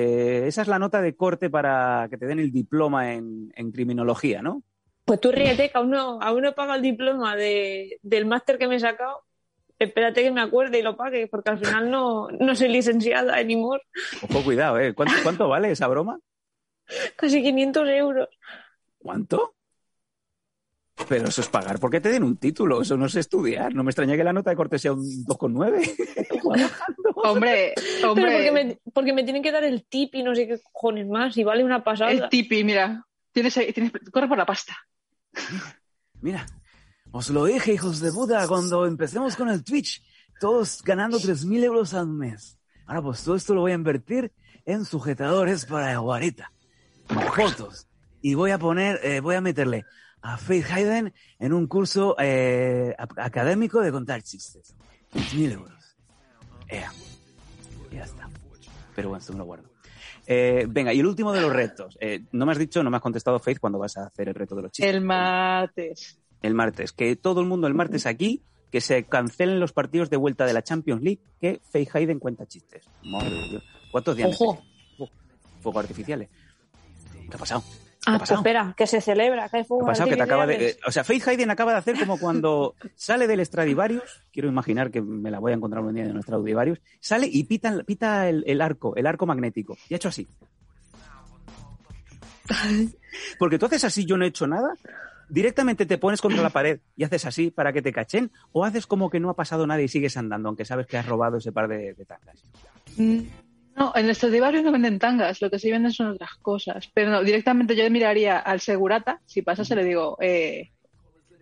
[0.47, 4.41] esa es la nota de corte para que te den el diploma en, en criminología,
[4.41, 4.63] ¿no?
[5.05, 8.57] Pues tú ríete, que aún no, aún no he pagado el diploma de, del máster
[8.59, 9.25] que me he sacado.
[9.79, 13.83] Espérate que me acuerde y lo pague, porque al final no, no soy licenciada anymore.
[14.23, 14.95] Ojo, cuidado, ¿eh?
[14.95, 16.21] ¿Cuánto, cuánto vale esa broma?
[17.17, 18.29] Casi 500 euros.
[18.99, 19.55] ¿Cuánto?
[21.09, 23.75] Pero eso es pagar porque te den un título, eso no es estudiar.
[23.75, 26.31] No me extraña que la nota de corte sea un 2,9.
[27.23, 28.65] Hombre, Pero porque hombre.
[28.65, 31.45] me, porque me tienen que dar el tip y no sé qué cojones más, y
[31.45, 32.11] vale una pasada.
[32.11, 33.05] El tipi, mira.
[33.33, 34.77] Tienes, tienes, corre por la pasta.
[36.21, 36.47] Mira,
[37.13, 40.03] os lo dije, hijos de puta, cuando empecemos con el Twitch,
[40.41, 42.59] todos ganando 3.000 euros al mes.
[42.87, 44.33] Ahora pues todo esto lo voy a invertir
[44.65, 46.53] en sujetadores para Jaguarita,
[47.35, 47.87] fotos.
[48.21, 49.85] Y voy a poner, eh, voy a meterle
[50.23, 54.75] a Faith Hayden en un curso eh, académico de contar chistes.
[55.13, 55.97] 3.000 euros.
[56.69, 56.93] Ea.
[57.93, 58.29] Ya está.
[58.95, 59.69] Pero bueno, esto me lo guardo.
[60.27, 61.99] Eh, venga, y el último de los retos.
[62.01, 64.35] Eh, no me has dicho, no me has contestado, Faith, cuando vas a hacer el
[64.35, 66.21] reto de los chistes El martes.
[66.43, 66.93] el martes.
[66.93, 70.53] Que todo el mundo el martes aquí, que se cancelen los partidos de vuelta de
[70.53, 72.85] la Champions League, que Faye Hayden cuenta chistes.
[73.03, 73.65] Madre de Dios.
[73.91, 74.31] ¿Cuántos días?
[74.41, 74.63] Ojo.
[75.61, 76.29] fuegos artificiales.
[77.29, 77.65] ¿Qué ha pasado?
[78.07, 80.09] Ah, pues espera, que se celebra, que hay ¿Qué fuegos ha pasado?
[80.09, 80.69] Que te acaba de...
[80.71, 84.91] eh, o sea, Faith Hayden acaba de hacer como cuando sale del Stradivarius, quiero imaginar
[84.91, 88.29] que me la voy a encontrar un día en el Stradivarius, sale y pita, pita
[88.29, 89.77] el, el arco, el arco magnético.
[89.89, 90.27] Y ha hecho así.
[93.39, 94.75] Porque tú haces así, yo no he hecho nada.
[95.29, 98.87] Directamente te pones contra la pared y haces así para que te cachen, o haces
[98.87, 101.53] como que no ha pasado nada y sigues andando, aunque sabes que has robado ese
[101.53, 102.43] par de, de tangas.
[103.81, 106.91] No, en el Stradivarius no venden tangas, lo que sí venden son otras cosas.
[106.93, 110.69] Pero no, directamente yo miraría al segurata, si pasase le digo, eh,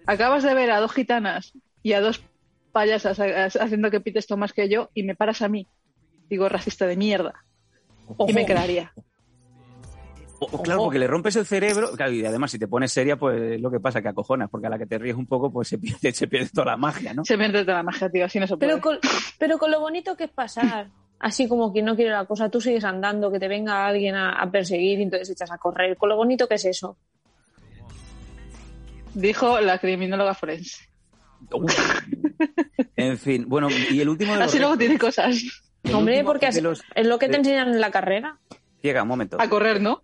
[0.06, 2.22] acabas de ver a dos gitanas y a dos
[2.70, 5.66] payasas ha- haciendo que pites más que yo y me paras a mí.
[6.30, 7.44] Digo, racista de mierda.
[8.28, 8.92] Y me quedaría.
[10.40, 13.16] O, o claro, porque le rompes el cerebro, claro, y además si te pones seria,
[13.16, 15.50] pues es lo que pasa, que acojonas, porque a la que te ríes un poco,
[15.52, 17.24] pues se pierde, se pierde toda la magia, ¿no?
[17.24, 18.70] Se entra toda la magia, tío, así no se puede.
[18.70, 18.98] Pero con,
[19.40, 20.88] pero con lo bonito que es pasar,
[21.20, 24.32] así como quien no quiere la cosa, tú sigues andando, que te venga alguien a,
[24.40, 25.96] a perseguir y entonces echas a correr.
[25.96, 26.96] Con lo bonito que es eso.
[29.14, 30.88] Dijo la criminóloga forense.
[32.96, 35.36] En fin, bueno, y el último de los Así luego tiene cosas.
[35.84, 38.38] el Hombre, último porque así- los- es lo que te enseñan en la carrera.
[38.82, 39.36] Llega, un momento.
[39.40, 40.02] A correr, ¿no?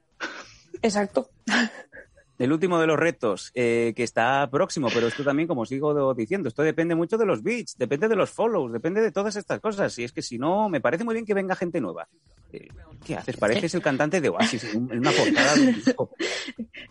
[0.83, 1.31] Exacto.
[2.39, 6.49] El último de los retos, eh, que está próximo, pero esto también, como sigo diciendo,
[6.49, 9.97] esto depende mucho de los bits, depende de los follows, depende de todas estas cosas.
[10.01, 12.09] Y es que si no, me parece muy bien que venga gente nueva.
[12.53, 12.69] Eh,
[13.05, 13.37] ¿Qué haces?
[13.37, 16.11] Pareces el cantante de Oasis en un- en una portada de un disco.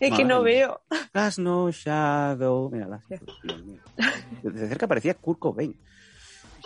[0.00, 0.44] Es que no mía.
[0.44, 0.80] veo.
[1.12, 2.70] Cast no shadow.
[2.70, 3.80] Mira, Dios mío.
[4.42, 5.76] De cerca parecía Kurt Cobain.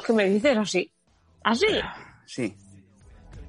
[0.07, 0.93] ¿Qué me dices así?
[1.43, 1.67] ¿Así?
[2.27, 2.55] Sí.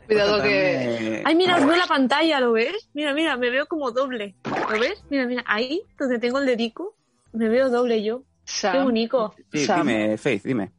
[0.10, 1.22] Cuidado que.
[1.24, 2.90] Ay, mira, os veo la pantalla, ¿lo ves?
[2.94, 4.36] Mira, mira, me veo como doble.
[4.72, 5.04] ¿Lo ves?
[5.10, 6.96] Mira, mira, ahí, donde tengo el dedico,
[7.32, 8.22] me veo doble yo.
[8.22, 9.36] Qué Sam, bonito.
[9.52, 10.72] Sí, Sam, dime, Faith, dime.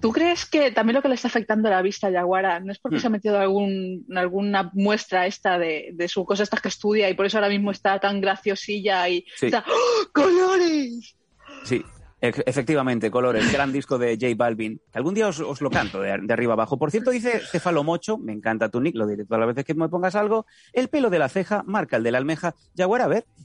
[0.00, 2.72] ¿Tú crees que también lo que le está afectando a la vista a Yaguara no
[2.72, 3.00] es porque Hmm.
[3.00, 7.14] se ha metido algún, alguna muestra esta de, de su cosa estas que estudia y
[7.14, 9.46] por eso ahora mismo está tan graciosilla y Sí.
[9.46, 11.14] está ¡Oh, colores?
[11.62, 11.84] Sí,
[12.22, 14.80] efectivamente, Colores, gran disco de J Balvin.
[14.92, 16.78] Algún día os, os lo canto de, de arriba abajo.
[16.78, 19.74] Por cierto, dice Cefalo Mocho, me encanta tu nick, lo diré todas las veces que
[19.74, 20.46] me pongas algo.
[20.72, 22.54] El pelo de la ceja marca el de la almeja.
[22.76, 23.26] Jaguar, a ver.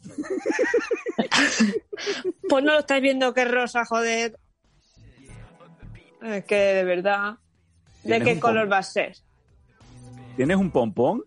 [2.48, 4.40] Pues no lo estáis viendo que rosa, joder.
[6.22, 7.38] Es que de verdad.
[8.04, 9.18] ¿De qué color va a ser?
[10.36, 11.24] ¿Tienes un pompón?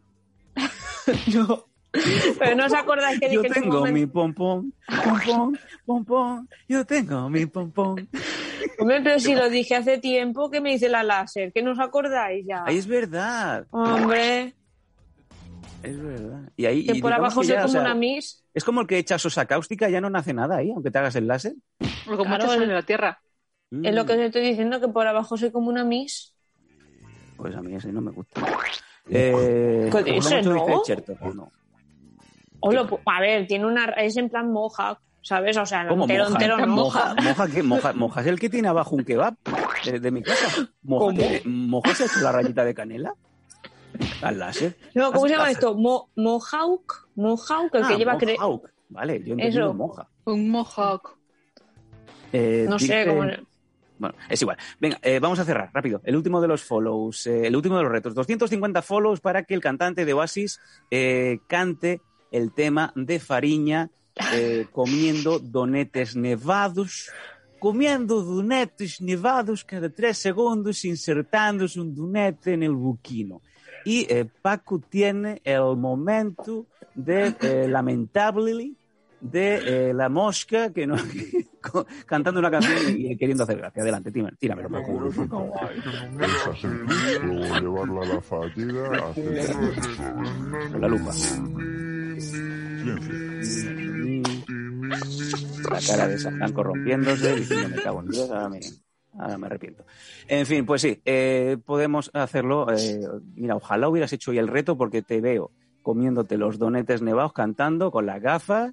[1.35, 1.70] No.
[2.39, 4.73] Pero no os acordáis que Yo dije en su tengo momento- mi pompón,
[5.05, 6.49] pompón, pompón.
[6.69, 8.09] Yo tengo mi pompón.
[8.79, 11.53] Hombre, pero si lo dije hace tiempo, ¿qué me dice la láser?
[11.53, 12.65] ¿Que no os acordáis ya?
[12.65, 13.67] Ahí es verdad.
[13.71, 14.55] Hombre,
[15.83, 16.51] Es verdad.
[16.57, 18.43] Y ahí, Que y por abajo que o como sea, una Miss.
[18.55, 21.17] Es como el que echa sosa cáustica, ya no nace nada ahí, aunque te hagas
[21.17, 21.55] el láser.
[22.07, 23.21] O como Claro, en la tierra.
[23.71, 26.35] Mm, Es lo que te estoy diciendo, que por abajo soy como una Miss.
[27.37, 28.41] Pues a mí ese no me gusta.
[29.09, 30.83] Eh, ¿Qué ¿te gusta dices, mucho no?
[30.87, 31.35] Dice?
[31.35, 31.53] No.
[32.61, 33.87] O lo pu- a ver, tiene una.
[33.97, 35.57] Es en plan moja, ¿sabes?
[35.57, 36.33] O sea, ¿Cómo entero, moja?
[36.35, 36.67] entero no.
[36.67, 37.63] ¿Moja, moja, qué?
[37.63, 39.35] ¿Moja, moja es el que tiene abajo un kebab
[39.85, 40.69] de, de mi casa?
[40.83, 41.19] ¿Moja, ¿Cómo?
[41.19, 43.15] tiene- ¿Moja se ha hecho la rayita de canela?
[44.23, 44.77] Al láser.
[44.95, 45.75] No, ¿cómo se llama esto?
[45.75, 47.09] Mo, mohawk.
[47.17, 48.19] Mohawk, el que Ah, lleva.
[48.19, 48.71] cre- mohawk.
[48.89, 49.73] Vale, yo Eso.
[49.75, 50.09] moja.
[50.25, 51.17] Un mohawk.
[52.33, 53.25] Eh, No sé cómo.
[53.99, 54.57] Bueno, es igual.
[54.81, 56.01] Venga, eh, vamos a cerrar rápido.
[56.05, 58.15] El último de los follows, eh, el último de los retos.
[58.15, 60.59] 250 follows para que el cantante de Oasis
[60.91, 63.91] eh, cante el tema de Fariña
[64.33, 67.11] eh, comiendo donetes nevados.
[67.59, 73.43] Comiendo donetes nevados cada tres segundos, insertándose un donete en el buquino.
[73.85, 78.75] Y eh, Paco tiene el momento de, eh, lamentably,
[79.21, 80.97] de eh, la mosca que no
[82.07, 83.83] cantando una canción y, queriendo hacer gracia.
[83.83, 84.69] Adelante, tírame- tíramelo.
[86.59, 91.13] Sentir, luego llevarla a la fallida, hacer la lupa.
[92.21, 93.15] Silencio.
[95.71, 98.61] La cara de Satán corrompiéndose, diciendo me cago en Dios, ahora me,
[99.19, 99.85] ahora me arrepiento.
[100.27, 102.67] En fin, pues sí, eh, podemos hacerlo.
[102.73, 103.01] eh,
[103.35, 105.51] mira, ojalá hubieras hecho hoy el reto porque te veo
[105.83, 108.73] comiéndote los donetes nevados, cantando con las gafas.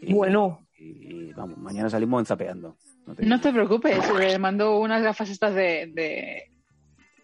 [0.00, 0.66] Y, Bueno.
[0.78, 0.84] Y,
[1.28, 2.76] y, vamos, mañana salimos enzapeando.
[3.06, 6.50] No te- No te preocupes, le mando unas gafas estas de, de-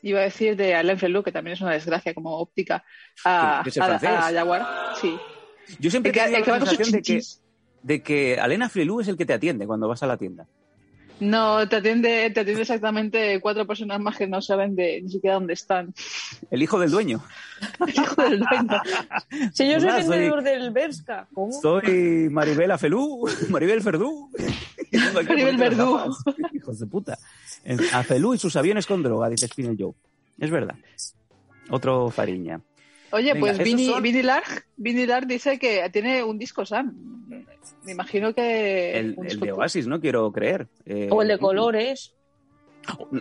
[0.02, 2.82] iba a decir de Alain Flelou, que también es una desgracia como óptica,
[3.24, 4.66] a, ¿Que es el a- a Jaguar.
[5.00, 5.16] Sí.
[5.78, 7.12] Yo siempre El que, he tenido el que la va con sus sensación de que,
[7.12, 7.40] chinchis.
[7.82, 10.46] de que Alena Flelú es el que te atiende cuando vas a la tienda.
[11.20, 15.34] No, te atiende, te atiende exactamente cuatro personas más que no saben de ni siquiera
[15.34, 15.94] dónde están.
[16.50, 17.22] El hijo del dueño.
[17.94, 18.82] Hijo del dueño.
[19.54, 21.28] Si yo soy Hola, soy- vendedor del Berska.
[21.32, 21.52] ¿Cómo?
[21.52, 24.30] Soy Maribel Afelú, Maribel Verdú.
[24.90, 26.00] Tengo Maribel Verdú.
[26.54, 27.16] Hijos de puta.
[27.92, 29.92] Afelú y sus aviones con droga, dice Spinel Joe.
[30.40, 30.74] Es verdad.
[31.70, 32.60] Otro Fariña.
[33.12, 36.94] Oye, Venga, pues Vini, son- Larg, Larg dice que tiene un disco Sam.
[37.84, 38.98] Me imagino que.
[38.98, 39.52] El, de.
[39.52, 40.00] Oasis, ¿no?
[40.00, 40.68] Quiero creer.
[40.86, 42.14] Eh, O el de colores.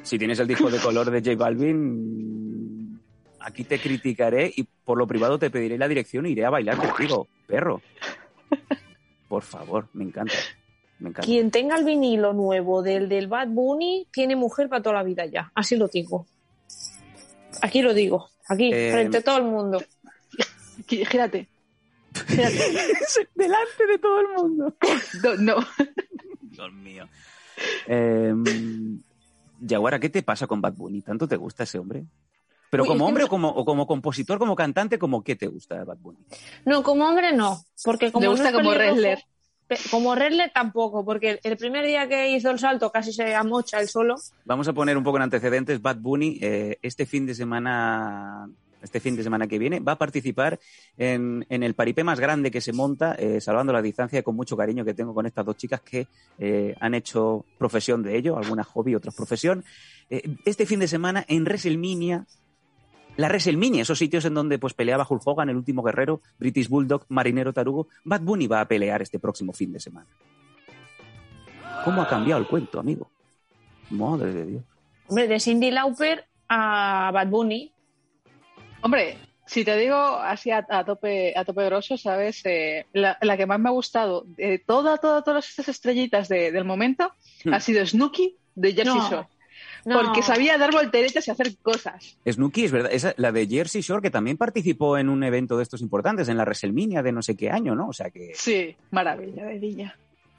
[0.03, 2.99] Si tienes el disco de color de J Balvin,
[3.39, 6.77] aquí te criticaré y por lo privado te pediré la dirección e iré a bailar
[6.77, 7.81] contigo, perro.
[9.27, 10.33] Por favor, me encanta.
[10.99, 11.25] Me encanta.
[11.27, 15.25] Quien tenga el vinilo nuevo del, del Bad Bunny tiene mujer para toda la vida
[15.25, 15.51] ya.
[15.55, 16.25] Así lo digo.
[17.61, 18.29] Aquí lo digo.
[18.51, 19.81] Aquí, Eh, frente a todo el mundo.
[20.87, 21.05] Gírate.
[21.05, 21.47] Gírate.
[23.35, 24.75] Delante de todo el mundo.
[25.23, 25.55] No, no.
[26.41, 27.07] Dios mío.
[27.87, 28.33] Eh,
[29.61, 31.01] Yaguara, ¿qué te pasa con Bad Bunny?
[31.01, 32.03] ¿Tanto te gusta ese hombre?
[32.69, 35.47] Pero Uy, como hombre no- o como, o como compositor, como cantante, como qué te
[35.47, 36.19] gusta de Bad Bunny?
[36.65, 37.61] No, como hombre no.
[37.85, 39.23] Porque como no gusta es como wrestler.
[39.89, 43.87] Como wrestler tampoco, porque el primer día que hizo el salto casi se amocha el
[43.87, 44.15] solo.
[44.45, 45.81] Vamos a poner un poco en antecedentes.
[45.81, 48.49] Bad Bunny, eh, este fin de semana,
[48.81, 50.59] este fin de semana que viene, va a participar
[50.97, 54.57] en, en el paripé más grande que se monta, eh, salvando la distancia con mucho
[54.57, 56.07] cariño que tengo con estas dos chicas que
[56.39, 59.63] eh, han hecho profesión de ello, algunas hobby, otras profesión.
[60.09, 62.25] Este fin de semana en WrestleMania,
[63.17, 67.05] la WrestleMania, esos sitios en donde pues peleaba Hulk Hogan, el último guerrero, British Bulldog,
[67.09, 70.07] Marinero Tarugo, Bad Bunny va a pelear este próximo fin de semana.
[71.85, 73.09] ¿Cómo ha cambiado el cuento, amigo?
[73.89, 74.63] Madre de Dios.
[75.07, 77.73] Hombre, de Cindy Lauper a Bad Bunny.
[78.81, 82.41] Hombre, si te digo así a, a tope a tope grosso, ¿sabes?
[82.45, 86.51] Eh, la, la que más me ha gustado de toda, toda, todas estas estrellitas de-
[86.51, 87.11] del momento
[87.43, 87.53] Hmm.
[87.55, 89.09] ha sido Snooki de Jersey No.
[89.09, 89.27] Shore.
[89.85, 90.01] No.
[90.01, 92.17] Porque sabía dar volteretas y hacer cosas.
[92.27, 95.63] Snooki, es verdad, esa, la de Jersey Shore, que también participó en un evento de
[95.63, 97.87] estos importantes, en la WrestleMania de no sé qué año, ¿no?
[97.87, 99.95] O sea que, Sí, maravilla de niña.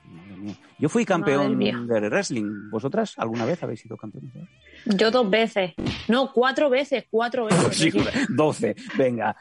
[0.07, 0.57] madre mía.
[0.79, 2.71] Yo fui campeón de wrestling.
[2.71, 4.31] ¿Vosotras alguna vez habéis sido campeones?
[4.87, 5.73] Yo dos veces.
[6.09, 7.77] No, cuatro veces, cuatro veces.
[7.77, 7.91] Sí,
[8.29, 9.37] doce, venga.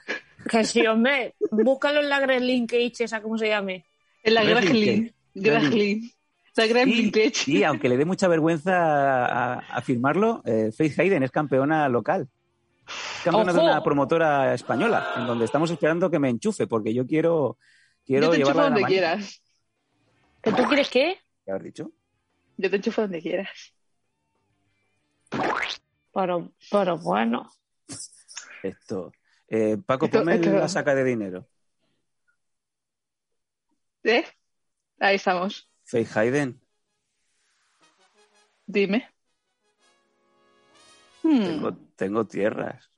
[0.49, 1.35] Que sí, hombre.
[1.51, 3.85] Búscalo en la Gremlin Cage, esa, ¿cómo se llame?
[4.23, 6.11] En la Gremlin Gremlin.
[6.55, 7.43] Gremlin Y, Cage.
[7.51, 12.27] y aunque le dé mucha vergüenza afirmarlo, eh, Faith Hayden es campeona local.
[13.23, 17.57] Campeona de una promotora española, en donde estamos esperando que me enchufe, porque yo quiero,
[18.05, 19.41] quiero Yo te enchufo llevarla de la donde quieras.
[20.41, 21.19] ¿Que tú quieres qué?
[21.45, 21.91] ¿Qué has dicho?
[22.57, 23.73] Yo te enchufo donde quieras.
[26.13, 27.49] Pero, pero bueno.
[28.63, 29.11] Esto.
[29.47, 31.47] Eh, Paco, Esto- ponme esto- la saca de dinero.
[34.03, 34.25] ¿Eh?
[34.99, 35.69] Ahí estamos.
[35.91, 36.57] Faith Hayden,
[38.65, 39.09] Dime.
[41.21, 42.89] Hmm, tengo, tengo tierras.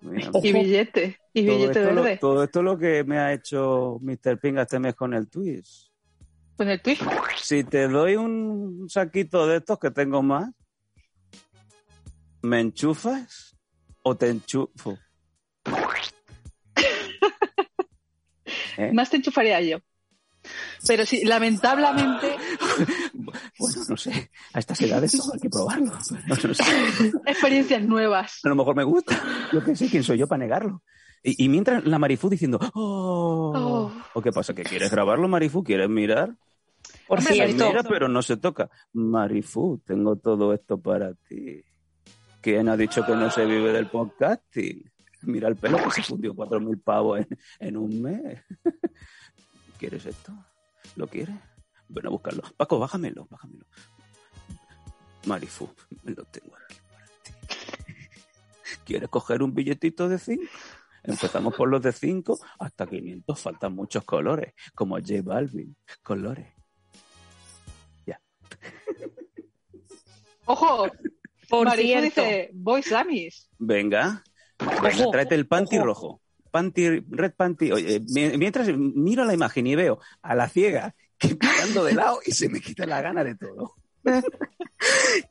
[0.00, 1.18] Mira, Y billete.
[1.34, 2.18] Y Todo billete esto, lo, verde.
[2.18, 4.38] todo esto es lo que me ha hecho Mr.
[4.38, 5.88] Ping este mes con el twist.
[6.56, 6.98] Con el tweet.
[7.42, 10.48] Si te doy un saquito de estos que tengo más,
[12.42, 13.56] ¿me enchufas
[14.04, 14.96] o te enchufo?
[18.76, 18.92] ¿Eh?
[18.92, 19.80] Más te enchufaría yo.
[20.86, 22.36] Pero sí, lamentablemente,
[23.58, 25.92] Bueno, no sé, a estas edades hay que probarlo.
[26.26, 26.62] No, no sé.
[27.26, 28.40] experiencias nuevas.
[28.44, 29.20] A lo mejor me gusta.
[29.52, 30.82] Yo qué sé, ¿quién soy yo para negarlo?
[31.22, 33.92] Y, y mientras la Marifú diciendo, oh, Oh.
[34.14, 34.54] ¿o qué pasa?
[34.54, 35.62] ¿Que quieres grabarlo, Marifú?
[35.62, 36.34] ¿Quieres mirar?
[37.06, 38.70] Por cierto, mira, pero no se toca.
[38.94, 41.62] Marifú, tengo todo esto para ti.
[42.40, 44.90] ¿Quién ha dicho que no se vive del podcasting?
[45.22, 48.40] Mira el pelo que se fundió cuatro mil pavos en, en un mes.
[49.78, 50.32] ¿Quieres esto?
[50.96, 51.36] ¿Lo quieres?
[51.88, 52.42] Ven a buscarlo.
[52.56, 53.66] Paco, bájamelo, bájamelo.
[55.26, 55.68] Marifú,
[56.02, 57.32] me lo tengo aquí para ti.
[58.84, 60.44] ¿Quieres coger un billetito de cinco?
[61.02, 63.40] Empezamos por los de 5 hasta 500.
[63.40, 65.74] Faltan muchos colores, como J Balvin.
[66.02, 66.46] Colores.
[70.46, 70.90] Ojo,
[71.48, 72.04] por cierto.
[72.22, 73.48] dice, voy Samis.
[73.56, 74.24] Venga,
[74.58, 75.86] venga, Ojo, tráete el panty ojo.
[75.86, 76.19] rojo.
[76.50, 77.72] Panty, red panty.
[77.72, 82.20] Oye, mi- mientras miro la imagen y veo a la ciega que mirando de lado
[82.24, 83.74] y se me quita la gana de todo.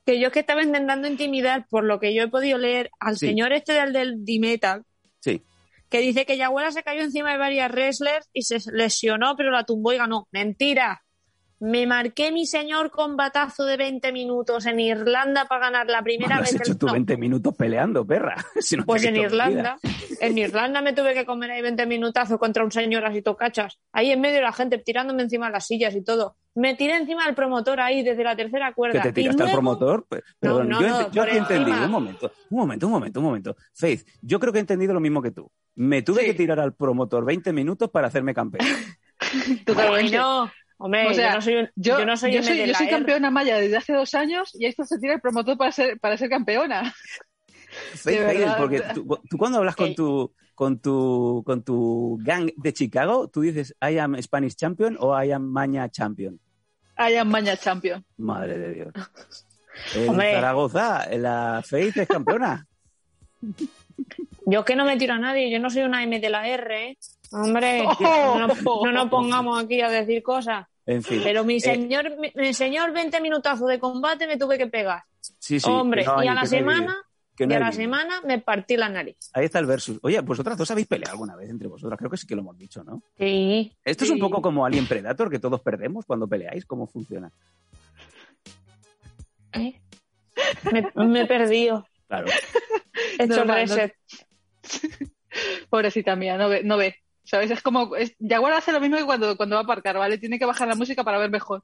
[0.05, 3.17] Que yo es que estaba intentando intimidar, por lo que yo he podido leer, al
[3.17, 3.27] Sí.
[3.27, 4.83] señor este del, del D-Metal,
[5.19, 5.43] Sí.
[5.89, 9.63] que dice que Yaguara se cayó encima de varias wrestlers y se lesionó, pero la
[9.65, 10.27] tumbó y ganó.
[10.31, 11.01] Mentira.
[11.61, 16.43] Me marqué mi señor combatazo de 20 minutos en Irlanda para ganar la primera Bueno,
[16.43, 16.61] has vez.
[16.61, 18.35] hecho el- tú no, 20 minutos peleando, perra.
[18.61, 19.17] Si no te pues en.
[19.17, 19.77] Irlanda,
[20.21, 23.77] en Irlanda me tuve que comer ahí 20 minutazos contra un señor así tocachas.
[23.91, 26.37] Ahí en medio de la gente tirándome encima de las sillas y todo.
[26.55, 29.01] Me tiré encima del promotor ahí desde la tercera Que cuerda.
[29.01, 30.05] te Y tiraste al promotor.
[30.07, 31.67] Pe- Perdón, no, yo, no, yo he entendido.
[31.69, 31.85] encima.
[31.85, 33.55] Un momento, un momento, un momento, un momento.
[33.73, 35.51] Faith, yo creo que he entendido lo mismo que tú.
[35.75, 36.27] Me tuve Sí.
[36.27, 38.65] que tirar al promotor 20 minutos para hacerme campeón.
[39.65, 40.17] Totalmente.
[40.17, 42.67] no, hombre, O sea, yo no soy un, Yo, yo no soy yo un soy,
[42.67, 45.71] yo soy campeona maya desde hace dos años y esto se tira el promotor para
[45.71, 46.93] ser, para ser campeona.
[48.57, 49.95] Porque tú, tú cuando hablas con Eh.
[49.95, 55.13] tu, con, tu, con tu gang de Chicago, tú dices I am Spanish champion o
[55.23, 56.39] I am Maña champion.
[56.97, 58.03] I am Maña Champion.
[58.17, 58.93] Madre de Dios.
[59.95, 60.33] En Hombre.
[60.33, 62.67] Zaragoza, la Faith es campeona.
[64.45, 66.89] Yo que no me tiro a nadie, yo no soy una M de la R,
[66.89, 66.97] ¿eh?
[67.31, 67.95] Hombre, Oh.
[68.39, 70.65] no, no- no nos pongamos aquí a decir cosas.
[70.85, 71.21] En fin.
[71.23, 75.03] Pero mi Eh, señor, mi, mi señor 20 minutazos de combate me tuve que pegar.
[75.37, 76.97] sí, sí, Hombre, que no hay- y a la semana,
[77.39, 79.15] no y a la semana me partí la nariz.
[79.33, 79.99] Ahí está el versus.
[80.01, 81.97] Oye, vosotras dos habéis peleado alguna vez entre vosotras.
[81.97, 83.01] Creo que sí que lo hemos dicho, ¿no?
[83.17, 83.71] Sí.
[83.85, 86.65] Esto es un poco como Alien Predator, que todos perdemos cuando peleáis.
[86.65, 87.31] ¿Cómo funciona?
[89.53, 89.79] ¿Eh?
[90.71, 91.85] Me, me he perdido.
[92.07, 92.27] Claro.
[93.19, 93.93] He hecho no- reset.
[95.69, 96.95] Pobrecita mía, no ve, no ve.
[97.29, 97.51] ¿Sabes?
[97.51, 97.95] Es como.
[97.95, 100.17] Es, Jaguar hace lo mismo que cuando, cuando va a aparcar, ¿vale?
[100.17, 101.61] Tiene que bajar la música para ver mejor.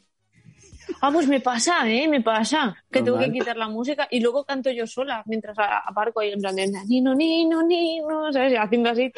[1.02, 2.08] Ah, pues me pasa, ¿eh?
[2.08, 2.76] Me pasa.
[2.92, 6.40] Que tengo que quitar la música y luego canto yo sola mientras aparco ahí en
[6.40, 8.54] plan de nino, nino, nino, ¿sabes?
[8.60, 9.12] Haciendo así.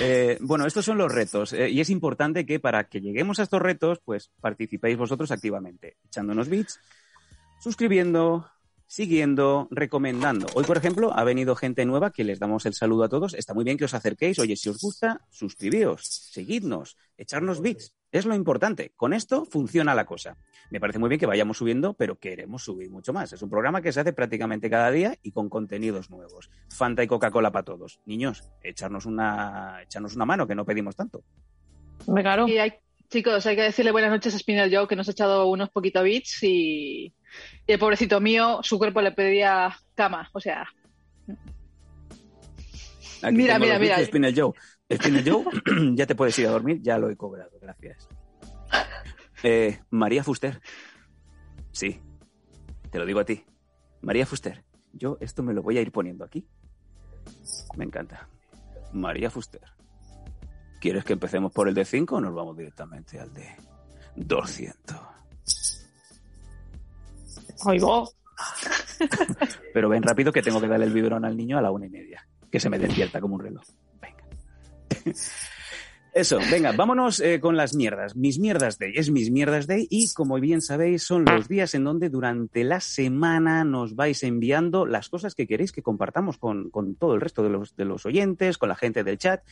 [0.00, 3.44] Eh, bueno, estos son los retos eh, y es importante que para que lleguemos a
[3.44, 6.80] estos retos, pues participéis vosotros activamente, echándonos bits,
[7.60, 8.50] suscribiendo,
[8.88, 10.46] siguiendo, recomendando.
[10.54, 13.34] Hoy, por ejemplo, ha venido gente nueva que les damos el saludo a todos.
[13.34, 14.38] Está muy bien que os acerquéis.
[14.38, 17.94] Oye, si os gusta, suscribíos, seguidnos, echarnos bits.
[18.10, 18.92] Es lo importante.
[18.96, 20.38] Con esto funciona la cosa.
[20.70, 23.30] Me parece muy bien que vayamos subiendo, pero queremos subir mucho más.
[23.34, 26.50] Es un programa que se hace prácticamente cada día y con contenidos nuevos.
[26.70, 28.00] Fanta y Coca-Cola para todos.
[28.06, 31.22] Niños, echarnos una, echarnos una mano, que no pedimos tanto.
[32.06, 32.48] Me caro.
[32.48, 32.72] Y hay,
[33.10, 36.02] chicos, hay que decirle buenas noches a Spinner Joe, que nos ha echado unos poquito
[36.02, 37.12] bits y,
[37.66, 40.28] y el pobrecito mío, su cuerpo le pedía cama.
[40.32, 40.66] O sea,
[43.22, 44.04] Aquí Mira, mira, mira.
[44.04, 44.52] Spinel Joe.
[44.90, 45.44] Spinel Joe,
[45.94, 48.08] ya te puedes ir a dormir, ya lo he cobrado, gracias.
[49.42, 50.60] Eh, María Fuster.
[51.72, 52.00] Sí,
[52.90, 53.44] te lo digo a ti.
[54.00, 56.46] María Fuster, yo esto me lo voy a ir poniendo aquí.
[57.76, 58.28] Me encanta.
[58.92, 59.62] María Fuster.
[60.80, 63.48] ¿Quieres que empecemos por el de 5 o nos vamos directamente al de
[64.16, 64.96] 200?
[67.66, 68.16] Ay, vos.
[69.74, 71.90] Pero ven rápido que tengo que darle el biberón al niño a la una y
[71.90, 72.26] media.
[72.50, 73.64] Que se me despierta como un reloj.
[74.00, 74.24] Venga.
[76.14, 78.16] Eso, venga, vámonos eh, con las mierdas.
[78.16, 81.84] Mis mierdas day es mis mierdas day y como bien sabéis son los días en
[81.84, 86.96] donde durante la semana nos vais enviando las cosas que queréis que compartamos con, con
[86.96, 89.42] todo el resto de los, de los oyentes, con la gente del chat.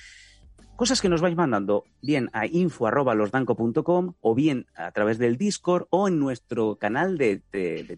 [0.76, 6.06] Cosas que nos vais mandando bien a info.losdanco.com o bien a través del Discord o
[6.06, 7.40] en nuestro canal de,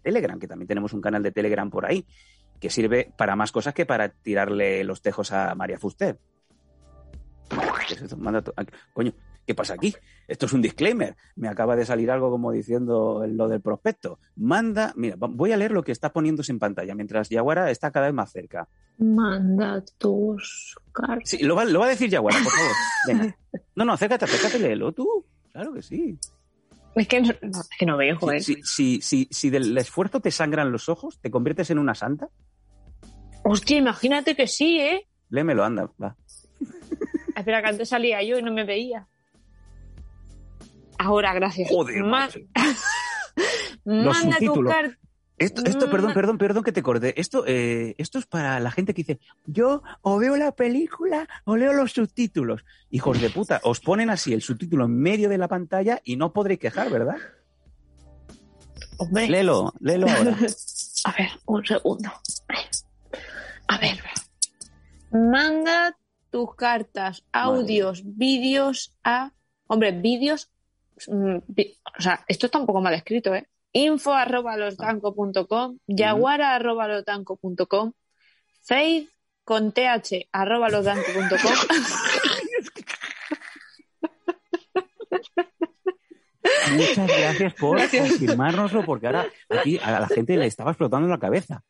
[0.00, 2.06] Telegram, que también tenemos un canal de Telegram por ahí.
[2.60, 6.18] que sirve para más cosas que para tirarle los tejos a María Fuster.
[8.92, 9.12] Coño,
[9.48, 9.94] ¿qué pasa aquí?
[10.28, 11.16] Esto es un disclaimer.
[11.34, 14.18] Me acaba de salir algo como diciendo lo del prospecto.
[14.36, 18.08] Manda, mira, voy a leer lo que está poniéndose en pantalla mientras Yaguara está cada
[18.08, 18.68] vez más cerca.
[18.98, 21.30] Manda tus cartas.
[21.30, 22.72] Sí, lo va, lo va a decir Yaguara, por favor.
[23.06, 23.36] Venga.
[23.74, 25.24] No, no, acércate, acércate, léelo tú.
[25.50, 26.18] Claro que sí.
[26.94, 28.42] Es que no, no, es que no veo, joder.
[28.42, 32.28] Si, si, si, del esfuerzo te sangran los ojos, ¿te conviertes en una santa?
[33.44, 35.08] Hostia, imagínate que sí, ¿eh?
[35.30, 36.16] Léemelo, anda, va.
[37.34, 39.08] Espera, que antes salía yo y no me veía.
[40.98, 41.68] Ahora, gracias.
[41.70, 42.28] Joder, Ma-
[43.84, 44.72] Manda tu subtítulos.
[44.72, 44.98] carta.
[45.38, 47.20] Esto, esto, perdón, perdón, perdón que te corte.
[47.20, 51.54] Esto, eh, esto es para la gente que dice, yo o veo la película o
[51.56, 52.64] leo los subtítulos.
[52.90, 56.32] Hijos de puta, os ponen así el subtítulo en medio de la pantalla y no
[56.32, 57.18] podréis quejar, ¿verdad?
[58.96, 59.28] Hombre.
[59.28, 60.36] Léelo, léelo ahora.
[61.04, 62.10] A ver, un segundo.
[63.68, 64.02] A ver.
[65.12, 65.96] Manda
[66.30, 69.30] tus cartas, audios, vídeos a.
[69.68, 70.50] Hombre, vídeos.
[71.06, 71.36] Mm,
[71.98, 73.46] O sea, esto está un poco mal escrito, ¿eh?
[73.72, 77.92] Info arroba losdanco.com, yaguara arroba losdanco.com,
[78.62, 79.10] faith
[79.44, 81.38] con th arroba losdanco.com.
[86.72, 91.62] Muchas gracias por confirmárnoslo, porque ahora aquí a la gente le estaba explotando la cabeza.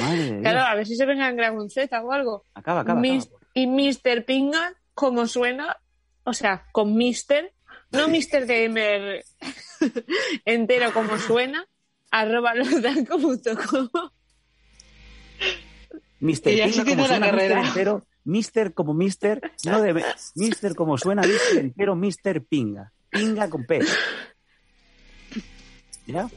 [0.00, 0.40] Madre de Dios.
[0.42, 2.44] Claro, a ver si se venga en Dragon Z o algo.
[2.54, 3.40] Acaba, acaba, Mis- acaba.
[3.54, 4.24] y Mr.
[4.24, 5.76] Pinga, como suena,
[6.24, 7.52] o sea, con Mr.
[7.90, 8.46] No Mr.
[8.46, 9.24] Gamer
[10.44, 11.66] entero como suena,
[12.10, 13.88] arroba losdanco.com.
[16.20, 17.68] Mister Y Pinga así como tiene la suena, Mister carrera.
[17.68, 22.92] entero, Mister como Mister, no debe, Mister como suena, Mister entero, Mister Pinga.
[23.08, 23.80] Pinga con P.
[26.06, 26.28] ¿Ya?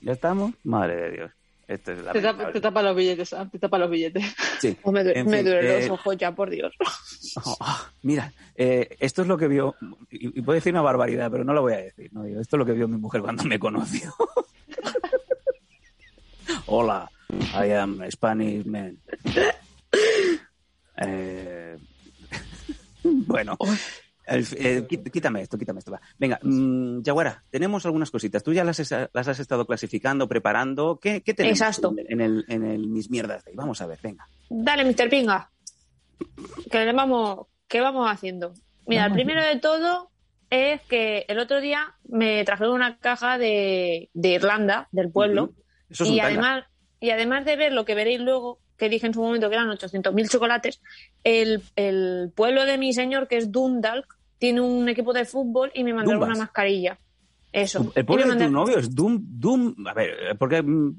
[0.00, 0.52] ¿Ya estamos?
[0.64, 1.30] Madre de Dios.
[1.68, 2.52] Esto es Te tapa, lamentable.
[2.54, 4.24] te tapa los billetes, Sam, te tapa los billetes.
[4.60, 4.76] Sí.
[4.82, 6.74] Oh, me, du- En me fin, duelen eh, los ojos ya, por Dios.
[7.44, 9.74] Oh, ah, mira, eh, esto es lo que vio,
[10.10, 12.08] y, y puedo decir una barbaridad, pero no lo voy a decir.
[12.12, 12.22] ¿no?
[12.24, 14.12] Digo, Esto es lo que vio mi mujer cuando me conoció.
[16.66, 17.10] Hola,
[17.54, 18.96] I am Spanish man.
[20.96, 21.76] Eh,
[23.04, 23.56] bueno,
[24.30, 25.92] eh, quí- quítame esto, quítame esto.
[25.92, 26.00] va.
[26.18, 28.42] Venga, mm, Yaguara, tenemos algunas cositas.
[28.42, 30.98] Tú ya las, has- las has estado clasificando, preparando.
[31.00, 31.94] ¿Qué, qué tenemos Exacto.
[31.96, 33.56] en el, en el Mis Mierdas de ahí?
[33.56, 34.26] Vamos a ver, venga.
[34.50, 35.08] Dale, Mr.
[35.08, 35.50] Pinga.
[36.70, 38.54] Que le vamos, ¿Qué vamos haciendo?
[38.86, 39.16] Mira, el Vamos.
[39.24, 40.10] primero de todo
[40.50, 45.52] es que el otro día me trajeron una caja de, de Irlanda, del pueblo.
[45.90, 46.64] Eso es y además,
[47.00, 49.68] y además de ver lo que veréis luego, que dije en su momento que eran
[49.68, 50.80] 800.000 chocolates,
[51.24, 55.84] el, el pueblo de mi señor, que es Dundalk, tiene un equipo de fútbol y
[55.84, 56.36] me mandaron Dumbas.
[56.36, 56.98] una mascarilla.
[57.52, 57.92] Eso.
[57.94, 60.94] El pueblo me de tu mandaron- novio es Doom, Doom, a ver, porque mm,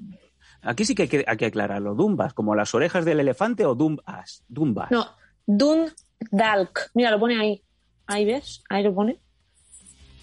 [0.63, 3.75] aquí sí que hay que, hay que aclararlo, Dumbas, como las orejas del elefante o
[3.75, 4.89] Dumbas, Dumbas.
[4.91, 5.05] No,
[5.45, 6.91] Dundalk.
[6.95, 7.61] Mira, lo pone ahí.
[8.07, 9.19] Ahí ves, ahí lo pone.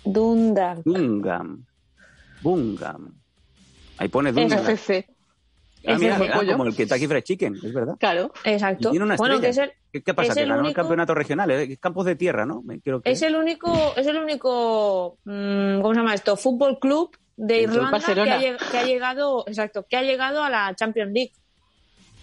[0.05, 0.85] Dundalk.
[0.85, 1.65] Bungam,
[2.43, 3.15] Bungam.
[3.99, 4.79] Ahí pone Dundalk.
[5.87, 6.19] Ah, mira,
[6.53, 7.97] como el Kentucky Fried Chicken, es verdad.
[7.99, 8.33] Claro.
[8.45, 8.89] Exacto.
[8.89, 10.29] Y tiene una bueno, que es el, ¿Qué, qué pasa?
[10.31, 11.77] es Que el ganó el único- campeonato regional, ¿eh?
[11.79, 12.65] campos de tierra, ¿no?
[12.83, 16.37] Creo que es el único, es el único, mm, ¿cómo se llama esto?
[16.37, 20.43] Fútbol club de El Irlanda que ha, lleg- que ha llegado, exacto, que ha llegado
[20.43, 21.33] a la Champions League.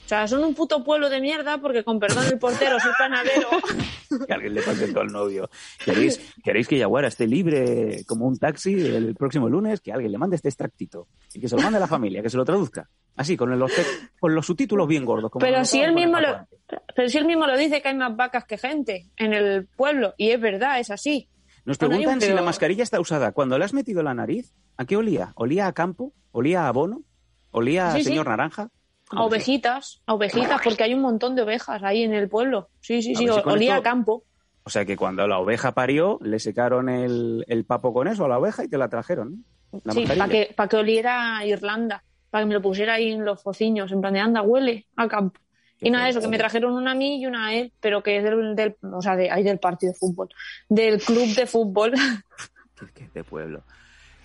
[0.06, 3.48] O sea, son un puto pueblo de mierda porque, con perdón el portero, soy panadero.
[4.28, 5.50] que alguien le pase todo al novio.
[5.86, 9.80] ¿Queréis, ¿Queréis que Yaguara esté libre como un taxi el próximo lunes?
[9.80, 12.30] Que alguien le mande este extractito y que se lo mande a la familia, que
[12.30, 12.90] se lo traduzca.
[13.16, 13.86] Así, con los, te-
[14.20, 15.30] con los subtítulos bien gordos.
[15.30, 16.48] Como Pero si él mismo lo,
[16.96, 20.14] pero si él mismo lo dice que hay más vacas que gente en el pueblo.
[20.18, 21.30] Y es verdad, es así.
[21.66, 23.32] Nos preguntan si la mascarilla está usada.
[23.32, 25.32] Cuando le has metido la nariz, ¿a qué olía?
[25.36, 26.12] ¿Olía a campo?
[26.32, 27.04] ¿Olía a abono?
[27.52, 28.06] ¿Olía a Sí, sí.
[28.10, 28.70] señor naranja?
[29.12, 32.70] A ovejitas, a ovejitas, porque hay un montón de ovejas ahí en el pueblo.
[32.80, 34.24] Sí, sí, sí, si olía esto- a campo.
[34.64, 38.30] O sea que cuando la oveja parió, le secaron el, el papo con eso a
[38.30, 39.46] la oveja y te la trajeron.
[39.72, 39.80] ¿no?
[39.84, 42.04] La Sí, para que, para que oliera a Irlanda,
[42.34, 45.08] para que me lo pusiera ahí en los fociños, en plan de anda, huele a
[45.08, 45.40] campo.
[45.80, 46.10] Y nada, feo.
[46.14, 48.56] eso, que me trajeron una a mí y una a él, pero que es del,
[48.56, 50.30] del o sea, de, ahí del partido de fútbol,
[50.68, 51.94] del club de fútbol.
[52.96, 53.64] Qué- de pueblo.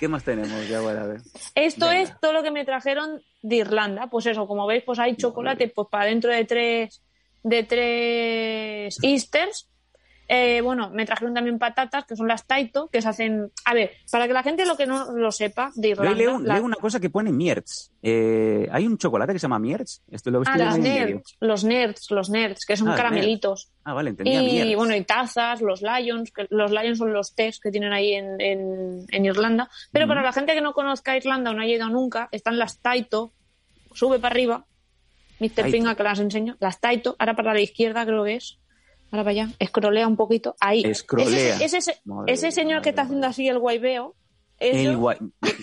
[0.00, 1.02] ¿Qué más tenemos, Yaguara?
[1.02, 1.20] A ver.
[1.54, 2.00] Esto Venga.
[2.00, 4.06] es todo lo que me trajeron de Irlanda.
[4.06, 7.02] Pues eso, como veis, pues hay chocolate pues para dentro de tres,
[7.42, 9.68] de tres Easters.
[10.30, 13.50] Eh, bueno, me trajeron también patatas, que son las Taito, que se hacen...
[13.64, 16.14] A ver, para que la gente lo que no lo sepa de Yo Irlanda...
[16.18, 17.90] leo, la- leo una cosa que pone Mierz.
[18.02, 20.02] Eh, hay un chocolate que se llama Mierz.
[20.10, 21.16] Esto lo Ah, medio.
[21.16, 23.70] nerds, los nerds, los nerds, que son Ah, caramelitos.
[23.84, 27.58] Ah, vale, entendía Y bueno, y tazas, los Lions, que los Lions son los tés
[27.58, 29.70] que tienen ahí en, en- en Irlanda.
[29.92, 30.10] Pero Ujú.
[30.10, 33.32] para la gente que no conozca Irlanda o no haya ido nunca, están las Taito,
[33.94, 34.66] sube para arriba,
[35.40, 35.70] Mr.
[35.70, 36.56] Pinga, que las enseño.
[36.60, 38.58] Las Taito, ahora para la izquierda creo que es.
[39.10, 39.48] Ahora allá.
[39.58, 40.54] Escrolea un poquito.
[40.60, 40.82] Ahí.
[40.84, 41.56] Escrolea.
[41.60, 44.14] Ese, ese, Madre ese mía, señor madre que está haciendo así el guaybeo.
[44.58, 45.18] eso- El guay.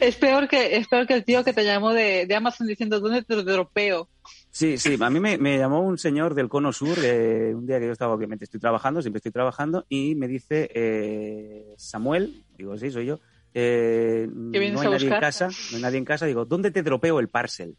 [0.00, 3.00] Es peor que, es peor que el tío que te llamó de, de Amazon diciendo
[3.00, 4.08] ¿dónde te dropeo?
[4.50, 7.78] Sí, sí, a mí me, me llamó un señor del Cono Sur eh, un día
[7.78, 12.76] que yo estaba, obviamente, estoy trabajando, siempre estoy trabajando, y me dice, eh, Samuel, digo,
[12.78, 13.20] sí, soy yo,
[13.54, 16.44] eh, ¿Qué vienes no hay a nadie en casa, no hay nadie en casa, digo,
[16.44, 17.76] ¿dónde te dropeo el parcel?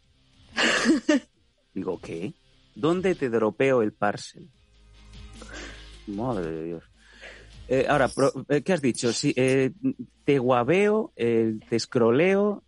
[1.74, 2.32] digo, ¿qué?
[2.74, 4.48] ¿Dónde te dropeo el parcel?
[6.06, 6.84] Madre de Dios.
[7.68, 9.10] Eh, ahora, pro- eh, ¿qué has dicho?
[9.22, 9.70] Eh,
[10.24, 12.64] te guabeo, eh, te escroleo,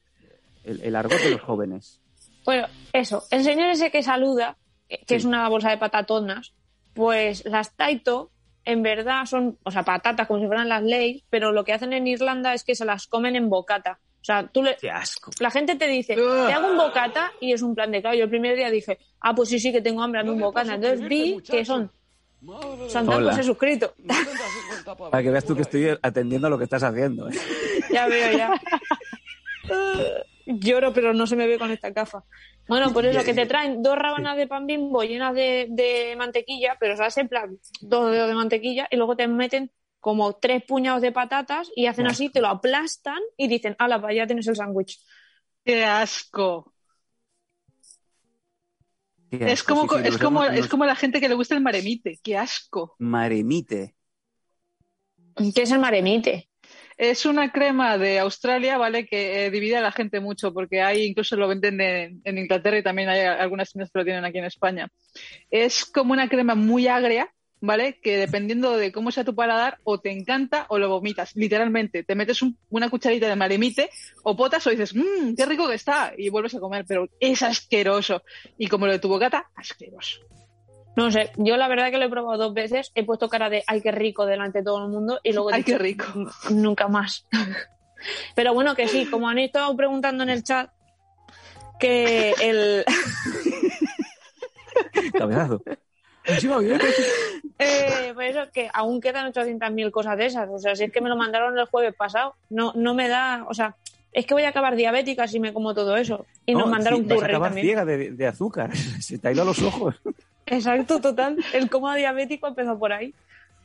[0.64, 2.00] el, el argot de los jóvenes.
[2.44, 3.24] Bueno, eso.
[3.30, 4.57] El señor ese que saluda,
[4.88, 5.14] que que Sí.
[5.16, 6.55] es una bolsa de patatonas,
[6.94, 8.30] pues las Taito
[8.64, 11.92] en verdad son, o sea, patatas como si fueran las leyes, pero lo que hacen
[11.92, 13.98] en Irlanda es que se las comen en bocata.
[14.25, 15.31] O sea, tú le, ¡Qué asco!
[15.39, 18.16] la gente te dice, te hago un bocata y es un plan de claro.
[18.16, 20.77] Yo el primer día dije, ah, pues sí, sí que tengo hambre, hazme un bocata.
[20.77, 21.91] Entonces vi que son,
[22.89, 23.35] Santaco Hola.
[23.35, 23.95] se ha suscrito.
[25.11, 27.29] Para que veas tú que estoy atendiendo a lo que estás haciendo.
[27.29, 27.35] ¿eh?
[27.93, 28.61] ya veo, ya.
[30.47, 32.25] Lloro, pero no se me ve con esta gafa.
[32.66, 36.79] Bueno, por eso, que te traen dos rabanas de pan bimbo llenas de, de mantequilla,
[36.81, 39.70] pero sabes, en plan, dos dedos de mantequilla, y luego te meten
[40.05, 44.14] como tres puñados de patatas y hacen así, te lo aplastan y dicen, ala, pues
[44.14, 45.00] ya tienes el sándwich.
[45.64, 46.74] ¡Qué asco!
[49.30, 51.55] Qué Es asco, como, sí, sí, es, como, es como la gente que le gusta
[51.55, 52.20] el maremite.
[52.22, 52.96] ¡Qué asco!
[52.98, 53.94] Maremite.
[55.55, 56.50] ¿Qué es el maremite?
[56.98, 59.07] Es una crema de Australia, ¿vale?
[59.07, 62.76] Que eh, divide a la gente mucho, porque hay, incluso lo venden en, en Inglaterra
[62.76, 64.86] y también hay algunas tiendas que lo tienen aquí en España.
[65.50, 67.34] Es como una crema muy agria,
[67.67, 67.99] ¿vale?
[68.01, 72.03] Que dependiendo de cómo sea tu paladar, o te encanta o lo vomitas, literalmente.
[72.05, 73.89] Te metes un- una cucharita de maremite,
[74.23, 77.43] o potas o dices, mmm, qué rico que está, y vuelves a comer, pero es
[77.43, 78.23] asqueroso.
[78.59, 80.21] Y como lo de tu bocata, asqueroso.
[80.97, 83.65] No sé, yo la verdad que lo he probado dos veces, he puesto cara de
[83.67, 86.05] ay qué rico delante de todo el mundo y luego Ay, dicho, qué rico.
[86.15, 87.27] "N- nunca más.
[88.37, 90.71] Pero bueno, que sí, como han estado preguntando en el chat,
[91.81, 92.85] que el
[95.17, 95.62] Cabezazo.
[97.59, 100.49] eh, pues eso, que aún quedan 800.000 cosas de esas.
[100.51, 103.45] O sea, si es que me lo mandaron el jueves pasado, no, no me da,
[103.49, 103.75] o sea,
[104.12, 106.25] es que voy a acabar diabética si me como todo eso.
[106.47, 107.66] Y nos No, mandaron sí, vas a acabar también.
[107.66, 108.75] ciega de, de azúcar.
[109.01, 109.97] Se te ha ido a los ojos.
[110.47, 111.37] Exacto, total.
[111.53, 113.14] El coma diabético empezó por ahí.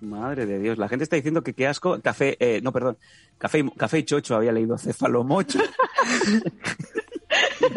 [0.02, 0.78] Madre de Dios.
[0.78, 2.00] La gente está diciendo que qué asco.
[2.02, 2.98] Café, eh, no, perdón.
[3.38, 5.60] Café, café y chocho había leído cefalomocho.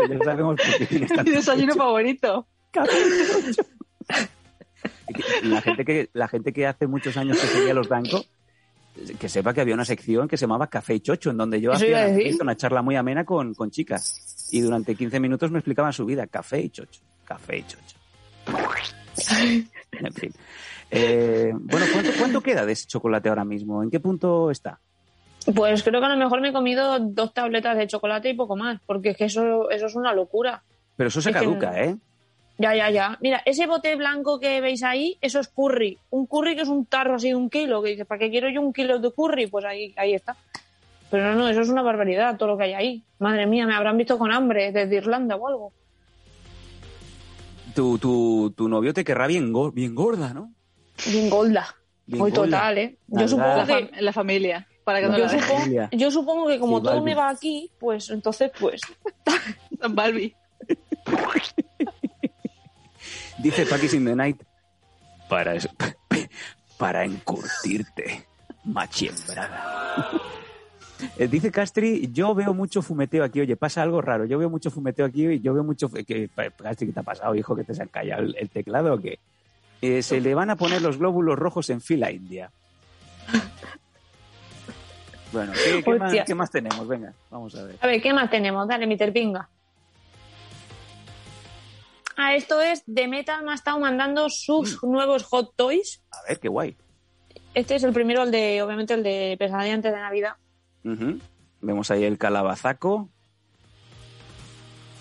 [0.08, 2.46] ya sabemos por qué Mi desayuno favorito.
[2.70, 3.62] Café y chocho.
[5.44, 8.24] La gente, que, la gente que hace muchos años que seguía los Danco,
[9.18, 11.72] que sepa que había una sección que se llamaba Café y Chocho, en donde yo
[11.72, 12.08] hacía
[12.40, 14.48] una charla muy amena con, con chicas.
[14.50, 16.26] Y durante 15 minutos me explicaban su vida.
[16.26, 17.00] Café y Chocho.
[17.24, 17.96] Café y Chocho.
[19.92, 20.32] En fin.
[20.90, 23.82] Eh, bueno, ¿cuánto, cuánto queda de ese chocolate ahora mismo?
[23.82, 24.78] ¿En qué punto está?
[25.54, 28.56] Pues creo que a lo mejor me he comido dos tabletas de chocolate y poco
[28.56, 30.62] más, porque es que eso, eso es una locura.
[30.96, 31.82] Pero eso se Es caduca.
[31.82, 31.96] ¿eh?
[32.58, 33.18] Ya, ya, ya.
[33.20, 35.98] Mira, ese bote blanco que veis ahí, eso es curry.
[36.10, 38.48] Un curry que es un tarro así de un kilo, que dices, ¿para qué quiero
[38.50, 39.46] yo un kilo de curry?
[39.48, 40.36] Pues ahí, ahí está.
[41.10, 43.02] Pero no, no, eso es una barbaridad, todo lo que hay ahí.
[43.18, 45.72] Madre mía, me habrán visto con hambre desde Irlanda o algo.
[47.74, 50.52] Tu, tu, tu novio te querrá bien, go- bien gorda, ¿no?
[51.06, 51.28] Bien.
[52.06, 52.44] Bien Muy gorda.
[52.44, 52.96] total, ¿eh?
[53.08, 53.28] Yo Nalgada.
[53.28, 54.68] supongo La, que, la familia.
[54.84, 56.10] Para que no yo, la supongo, yo
[56.48, 58.80] que como Sí, todo me va aquí, pues entonces, pues.
[59.80, 60.36] dejen.
[63.42, 64.42] Dice Pakis in the Night.
[65.28, 65.54] Para,
[66.78, 68.26] para encurtirte,
[68.64, 70.10] machiembrada.
[71.18, 73.40] Eh, Dice Castri, yo veo mucho fumeteo aquí.
[73.40, 74.24] Oye, pasa algo raro.
[74.24, 75.90] Yo veo mucho fumeteo aquí y yo veo mucho...
[75.90, 76.28] Que,
[76.62, 77.56] Castri, ¿qué te ha pasado, hijo?
[77.56, 79.18] ¿Que te se ha callado el, el teclado o qué?
[79.80, 82.50] Eh, se le van a poner los glóbulos rojos en fila india.
[85.32, 86.86] Bueno, ¿qué, qué más, qué más tenemos?
[86.86, 87.76] Venga, vamos a ver.
[87.80, 88.68] A ver, ¿qué más tenemos?
[88.68, 89.48] Dale, mi terpinga.
[92.24, 94.92] Ah, esto es de Metal, me ha estado mandando sus Mm.
[94.92, 96.02] nuevos hot toys.
[96.12, 96.76] A ver, qué guay.
[97.54, 100.36] Este es el primero, el de, obviamente, el de pesadilla antes de Navidad.
[101.60, 103.08] Vemos ahí el calabazaco.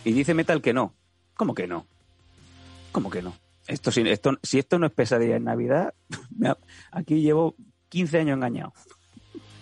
[0.03, 0.95] Y dice Metal que no.
[1.35, 1.85] ¿Cómo que no?
[2.91, 3.35] ¿Cómo que no?
[3.67, 5.93] Esto, si, esto, si esto no es pesadilla en Navidad,
[6.91, 7.55] aquí llevo
[7.89, 8.73] 15 años engañado.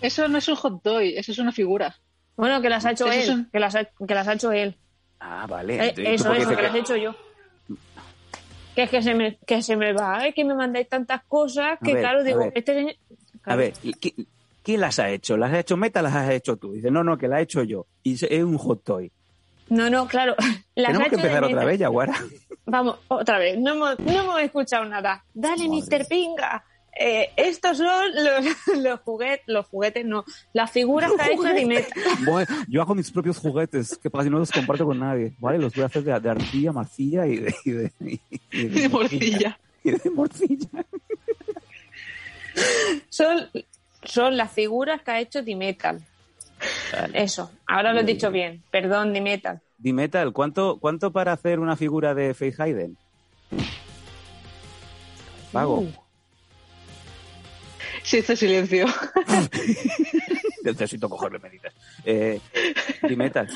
[0.02, 1.98] Eso no es un hot toy, eso es una figura.
[2.38, 3.48] Bueno, que las ha hecho él.
[3.52, 4.78] Que, las ha, que las ha hecho él.
[5.20, 5.76] Ah, vale.
[5.76, 7.16] Eh, Entonces, ¿tú eso, eso, dices que las he hecho yo.
[8.80, 11.78] Que es que se me, que se me va, es que me mandáis tantas cosas
[11.84, 12.54] que, ver, claro, a digo, ver.
[12.56, 12.96] este señor.
[13.44, 14.14] A ver, ¿y ¿qué,
[14.64, 15.36] ¿quién las ha hecho?
[15.36, 16.72] ¿Las ha hecho Meta las has hecho tú?
[16.72, 17.88] Dice, no, no, que la he hecho yo.
[18.04, 19.12] Y es un hot toy.
[19.68, 20.34] No, no, claro.
[20.76, 22.16] las Tenemos que empezar otra vez, Yaguara.
[22.68, 23.60] Vamos, otra vez.
[23.60, 25.26] No hemos, no hemos escuchado nada.
[25.34, 26.08] Dale, Madre Mr.
[26.08, 26.64] Pinga.
[27.02, 31.96] Eh, estos son los, los juguetes, los juguetes no, las figuras que ha hecho Dimeta.
[32.26, 35.34] Bueno, yo hago mis propios juguetes, que para que no los comparto con nadie.
[35.40, 38.20] Vale, los voy a hacer de, de arcilla, marcilla y de, y de, y
[38.52, 39.58] Y de morcilla.
[39.82, 40.68] Y de morcilla.
[43.08, 43.50] Son,
[44.04, 46.02] son las figuras que ha hecho Dimetal.
[47.14, 48.62] Eso, ahora lo he dicho bien.
[48.72, 49.62] Perdón, Dimetal.
[49.78, 52.98] Dimetal, ¿cuánto, ¿cuánto para hacer una figura de Faith Hayden?
[55.54, 55.80] Pago.
[55.80, 56.09] Uh.
[58.04, 58.86] Sí, este silencio.
[60.64, 61.74] Necesito cogerle medidas.
[62.04, 62.40] Eh,
[63.08, 63.48] Dimetal.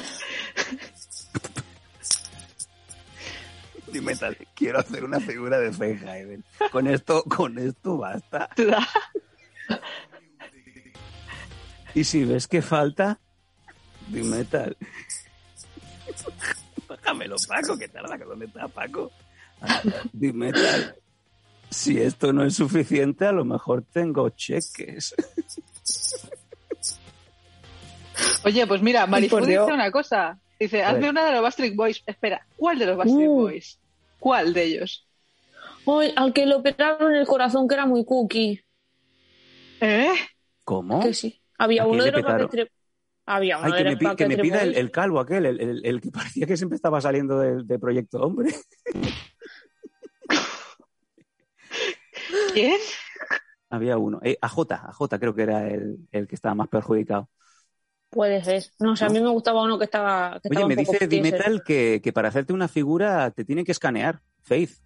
[3.88, 6.44] Dimetal, quiero hacer una figura de Hayden.
[6.72, 8.50] Con esto, con esto basta.
[11.94, 13.20] Y si ves que falta,
[14.08, 14.76] Dimetal.
[16.88, 19.12] Bájamelo, Paco, que tarda, que dónde está Paco.
[20.12, 20.96] Dimetal.
[21.74, 25.16] Si esto no es suficiente, a lo mejor tengo cheques.
[28.46, 30.40] Oye, pues mira, Marifu dice una cosa.
[30.60, 32.04] Dice, hazme una de los Backstreet Boys.
[32.06, 33.26] Espera, ¿cuál de los Uh.
[33.28, 33.80] Boys?
[34.20, 35.08] ¿Cuál de ellos?
[35.86, 38.62] Ay, al que le operaron el corazón, que era muy cookie.
[39.82, 40.14] ¿Eh?
[40.64, 41.02] ¿Cómo?
[41.02, 41.42] Que sí.
[41.58, 42.22] Había ¿A quién uno de los?
[42.24, 42.70] Backstreet
[43.26, 45.60] Había uno Ay, de que me, los pi- que me pida el, calvo aquel, el,
[45.60, 48.54] el- el que parecía que siempre estaba saliendo del de Proyecto Hombre.
[52.54, 52.80] ¿Quién?
[53.70, 54.20] Había uno.
[54.24, 57.30] Eh, AJ, AJ creo que era el, el que estaba más perjudicado.
[58.10, 58.64] Puede ser.
[58.80, 60.40] No, o sea, a mí me gustaba uno que estaba.
[60.40, 61.08] Que Oye, estaba me un poco dice.
[61.08, 64.22] Dimetal que, que para hacerte una figura te tienen que escanear.
[64.44, 64.78] Faith.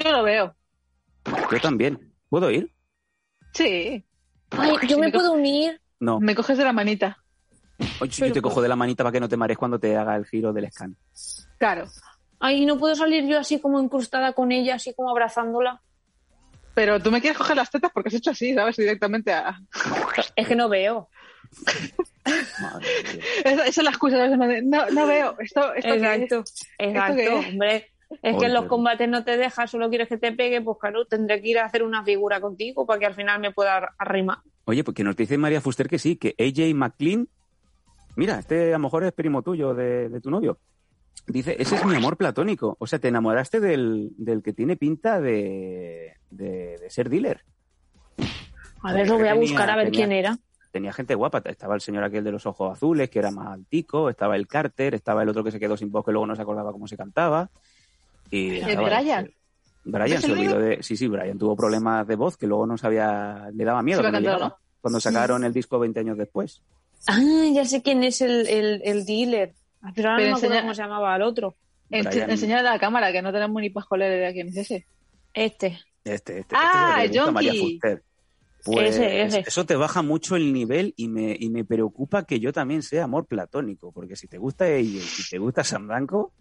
[0.00, 0.56] Yo lo veo.
[1.52, 2.12] Yo también.
[2.28, 2.72] ¿Puedo ir?
[3.52, 4.04] Sí.
[4.50, 5.80] Ay, yo me me puedo unir.
[6.00, 6.18] No.
[6.18, 7.18] Me coges de la manita.
[8.00, 10.16] Oye, yo te cojo de la manita para que no te marees cuando te haga
[10.16, 10.96] el giro del scan.
[11.58, 11.86] Claro.
[12.44, 15.80] Ay, no puedo salir yo así como incrustada con ella, así como abrazándola.
[16.74, 18.76] Pero tú me quieres coger las tetas porque has hecho así, ¿sabes?
[18.76, 19.60] Directamente a...
[20.34, 21.08] Es que no veo.
[22.60, 22.86] Madre.
[23.44, 24.26] Esa, esa es la excusa.
[24.28, 25.36] No, no veo.
[25.38, 26.32] Esto, esto qué es?
[26.32, 26.44] Exacto.
[26.78, 27.46] Exacto, qué es?
[27.48, 27.88] hombre.
[28.22, 31.06] Es que en los combates no te dejas, solo quieres que te pegue, pues claro,
[31.06, 33.90] tendré que ir a hacer una figura contigo para que al final me pueda ar-
[33.98, 34.38] arrimar.
[34.66, 37.26] Oye, porque nos dice María Fuster que sí, que AJ McLean.
[38.16, 40.58] Mira, este a lo mejor es primo tuyo, de, de tu novio.
[41.26, 42.76] Dice, ese es mi amor platónico.
[42.80, 47.44] O sea, te enamoraste del, del que tiene pinta de, de, de ser dealer.
[48.82, 50.38] A ver, lo voy a Tenía- buscar a ver tenía- quién era.
[50.72, 51.42] Tenía gente guapa.
[51.44, 54.08] Estaba el señor aquel de los ojos azules, que era más altico.
[54.08, 54.94] Estaba el Carter.
[54.94, 56.96] Estaba el otro que se quedó sin voz, que luego no se acordaba cómo se
[56.96, 57.50] cantaba.
[58.30, 59.30] Y ¿El Brian?
[59.84, 60.82] Brian ¿Es se olvidó de...
[60.82, 63.50] Sí, sí, Brian tuvo problemas de voz que luego no sabía...
[63.52, 66.62] Le daba miedo cuando, llegaba, cuando sacaron el disco 20 años después.
[67.06, 67.20] Ah,
[67.52, 69.52] ya sé quién es el, el, el dealer.
[69.94, 71.56] Pero ahora Pero no me enseña- cómo se llamaba el otro.
[71.90, 74.86] Brian- Enseñale a la cámara que no tenemos ni pajolera de quién es ese.
[75.34, 75.78] Este.
[76.04, 77.52] Este, este, Ah, este es el María.
[77.52, 78.02] Fuster.
[78.64, 79.40] Pues Ese, ese.
[79.46, 83.04] eso te baja mucho el nivel y me, y me preocupa que yo también sea
[83.04, 86.32] amor platónico, porque si te gusta ella y si te gusta Sam Blanco,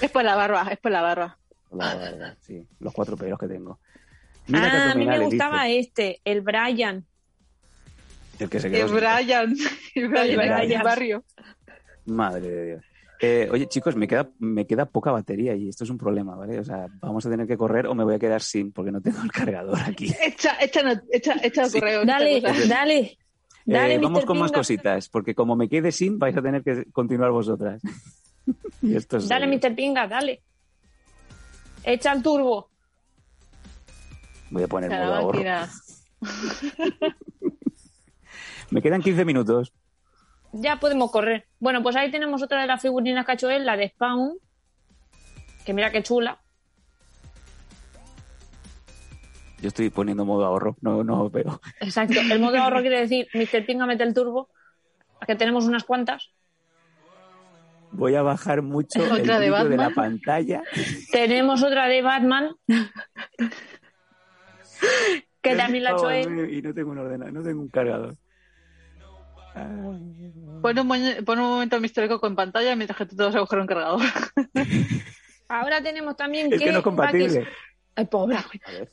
[0.00, 1.38] Es por la barba, es por la barba.
[1.70, 3.78] la verdad, sí, los cuatro pelos que tengo.
[4.48, 5.78] Mira ah, a mí me gustaba dice.
[5.80, 7.04] este, el Brian.
[8.38, 9.54] El que se quedó Brian.
[9.94, 10.82] El Brian, Brian.
[10.82, 11.24] barrio.
[12.06, 12.84] Madre de Dios.
[13.18, 16.58] Eh, oye, chicos, me queda, me queda poca batería y esto es un problema, ¿vale?
[16.60, 19.00] O sea, vamos a tener que correr o me voy a quedar sin, porque no
[19.00, 20.12] tengo el cargador aquí.
[20.22, 20.80] Echa, echa,
[21.10, 21.80] echa, echa el Sí.
[21.80, 22.04] correo.
[22.04, 23.18] Dale, dale.
[23.64, 24.26] Dale, Eh, vamos Mr.
[24.26, 27.80] con más cositas, porque como me quede sin, vais a tener que continuar vosotras.
[28.82, 29.60] y esto es Dale, serio.
[29.70, 29.74] Mr.
[29.74, 30.42] Pinga, dale.
[31.84, 32.68] Echa el turbo.
[34.50, 35.40] Voy a poner modo ahorro.
[38.70, 39.72] Me quedan 15 minutos.
[40.52, 41.46] Ya podemos correr.
[41.60, 44.38] Bueno, pues ahí tenemos otra de las figurinas que ha hecho él, la de Spawn.
[45.64, 46.40] Que mira qué chula.
[49.60, 51.60] Yo estoy poniendo modo ahorro, no, no veo.
[51.80, 52.20] Exacto.
[52.20, 53.64] El modo ahorro quiere decir, Mr.
[53.64, 54.48] Pinga mete el turbo.
[55.26, 56.30] Que tenemos unas cuantas.
[57.92, 60.62] Voy a bajar mucho el Otra de brillo de la pantalla.
[61.10, 62.54] Tenemos otra de Batman.
[65.40, 66.52] que también la ha hecho él.
[66.52, 68.16] Y no tengo un ordenador, no tengo un cargador.
[70.62, 73.60] Pon un, pon un momento histórico en pantalla mientras que tú te vas a coger
[73.60, 74.00] un cargador.
[75.48, 77.40] Ahora tenemos también Es que no es compatible.
[77.40, 77.48] Package-
[77.98, 78.36] Ay, pobre.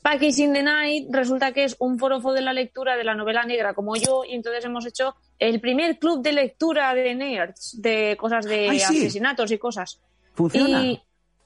[0.02, 3.44] Package in the Night resulta que es un forofo de la lectura de la novela
[3.44, 8.16] negra como yo y entonces hemos hecho el primer club de lectura de nerds de
[8.18, 9.00] cosas de Ay, sí.
[9.00, 10.00] asesinatos y cosas.
[10.34, 10.84] Funciona.
[10.86, 11.02] Y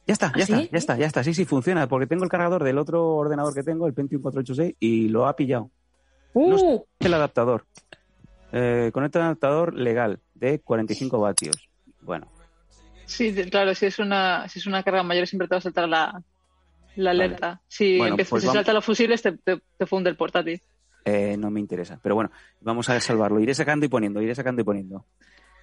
[0.06, 1.24] Ya está, ya ¿Ah, está, ya está, ya está.
[1.24, 1.88] Sí, sí, funciona.
[1.88, 5.36] Porque tengo el cargador del otro ordenador que tengo, el Pentium 486, y lo ha
[5.36, 5.72] pillado.
[6.34, 7.66] uh, No El adaptador.
[8.52, 11.56] Eh, conecta un adaptador legal de 45 vatios.
[12.02, 12.32] Bueno,
[13.06, 15.88] Sí, claro, si es una, si es una carga mayor siempre te va a saltar
[15.88, 16.22] la,
[16.96, 17.62] la alerta.
[17.68, 20.62] Si Bueno, empiezas pues si vamos- saltan los fusibles te, te, te funde el portátil.
[21.06, 21.98] eh, no me interesa.
[22.04, 23.40] Pero bueno, vamos a salvarlo.
[23.40, 25.06] Iré sacando y poniendo, iré sacando y poniendo.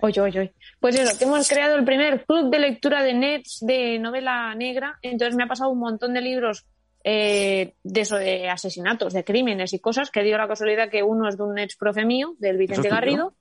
[0.01, 0.55] Oye, oye, oye.
[0.81, 4.99] Pues eso, que hemos creado el primer club de lectura de Nets de novela negra.
[5.03, 6.65] Entonces me ha pasado un montón de libros
[7.05, 11.29] eh, de eso, de asesinatos, de crímenes y cosas, que dio la casualidad que uno
[11.29, 12.89] es de un ex profe mío, del Vicente?
[12.89, 13.35] Garrido.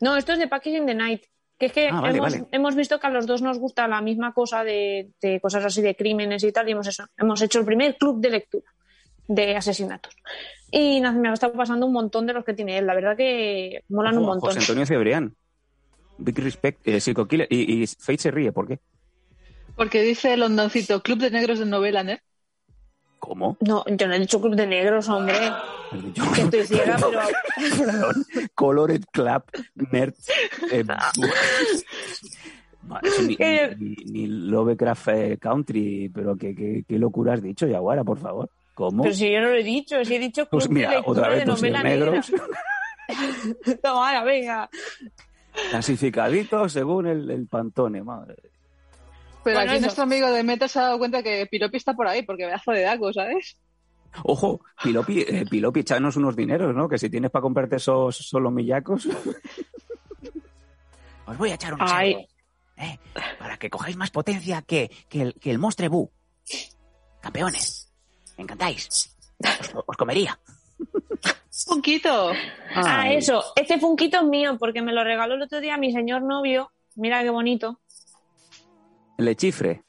[0.00, 1.22] No, esto es de Packaging the Night.
[1.58, 2.46] Que es que Ah, vale, hemos, vale.
[2.52, 5.80] hemos visto que a los dos nos gusta la misma cosa de, de cosas así
[5.80, 8.70] de crímenes y tal, y hemos, eso, hemos hecho el primer club de lectura
[9.26, 10.14] de asesinatos.
[10.70, 12.86] Y nada, me ha estado pasando un montón de los que tiene él.
[12.86, 14.50] La verdad que molan un montón.
[14.50, 15.34] José Antonio Cebrián.
[16.18, 17.46] Big Respect, eh, Psycho Killer.
[17.50, 18.78] Y, y Fate se ríe, ¿por qué?
[19.76, 22.20] Porque dice el hondoncito, Club de Negros de Novela, ¿eh?
[23.26, 23.56] ¿Cómo?
[23.60, 25.34] No, yo no he dicho club de negros, hombre.
[26.34, 27.20] Que estoy ciega, pero.
[27.86, 28.24] Perdón.
[28.54, 29.42] Colored Club,
[29.90, 30.14] Nerd.
[30.70, 30.84] eh,
[33.26, 33.74] ni, Eh.
[33.78, 38.48] ni- ni Lovecraft eh, Country, pero qué, qué, qué locura has dicho, Yaguara, por favor.
[38.74, 39.02] ¿Cómo?
[39.02, 41.28] Pero si yo no lo he dicho, si he dicho club Pues mira, de otra
[41.30, 42.46] vez de novela negros negra.
[43.82, 44.68] Toma, venga.
[45.70, 48.36] clasificaditos según el, el Pantone, madre.
[49.46, 49.86] Pero Bueno, aquí eso.
[49.86, 52.72] nuestro amigo de Meta se ha dado cuenta que Piropi está por ahí, porque pedazo
[52.72, 53.56] de daco, ¿sabes?
[54.24, 56.88] Ojo, Pilopi, eh, Pilopi, échanos unos dineros, ¿no?
[56.88, 59.06] Que si tienes para comprarte esos solo millacos.
[61.26, 62.12] Os voy a echar unos Ay.
[62.12, 62.26] euros,
[62.78, 62.98] ¿eh?
[63.38, 66.10] Para que cojáis más potencia que, que el, que el Monstre Bu.
[67.20, 67.92] Campeones.
[68.36, 69.14] Me encantáis.
[69.44, 70.36] Os, os comería.
[70.78, 72.32] Un poquito.
[72.74, 73.44] Ah, eso.
[73.54, 76.72] Este funquito es mío porque me lo regaló el otro día mi señor novio.
[76.96, 77.78] Mira qué bonito.
[79.18, 79.82] Le chifre.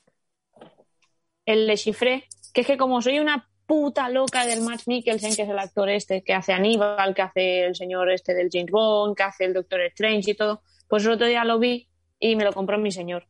[1.46, 2.26] El Le Chiffré.
[2.54, 5.90] Que es que como soy una puta loca del Matt Mikkelsen, que es el actor
[5.90, 9.54] este, que hace Aníbal, que hace el señor este del James Bond, que hace el
[9.54, 11.88] Doctor Strange y todo, pues el otro día lo vi
[12.20, 13.28] y me lo compró mi señor.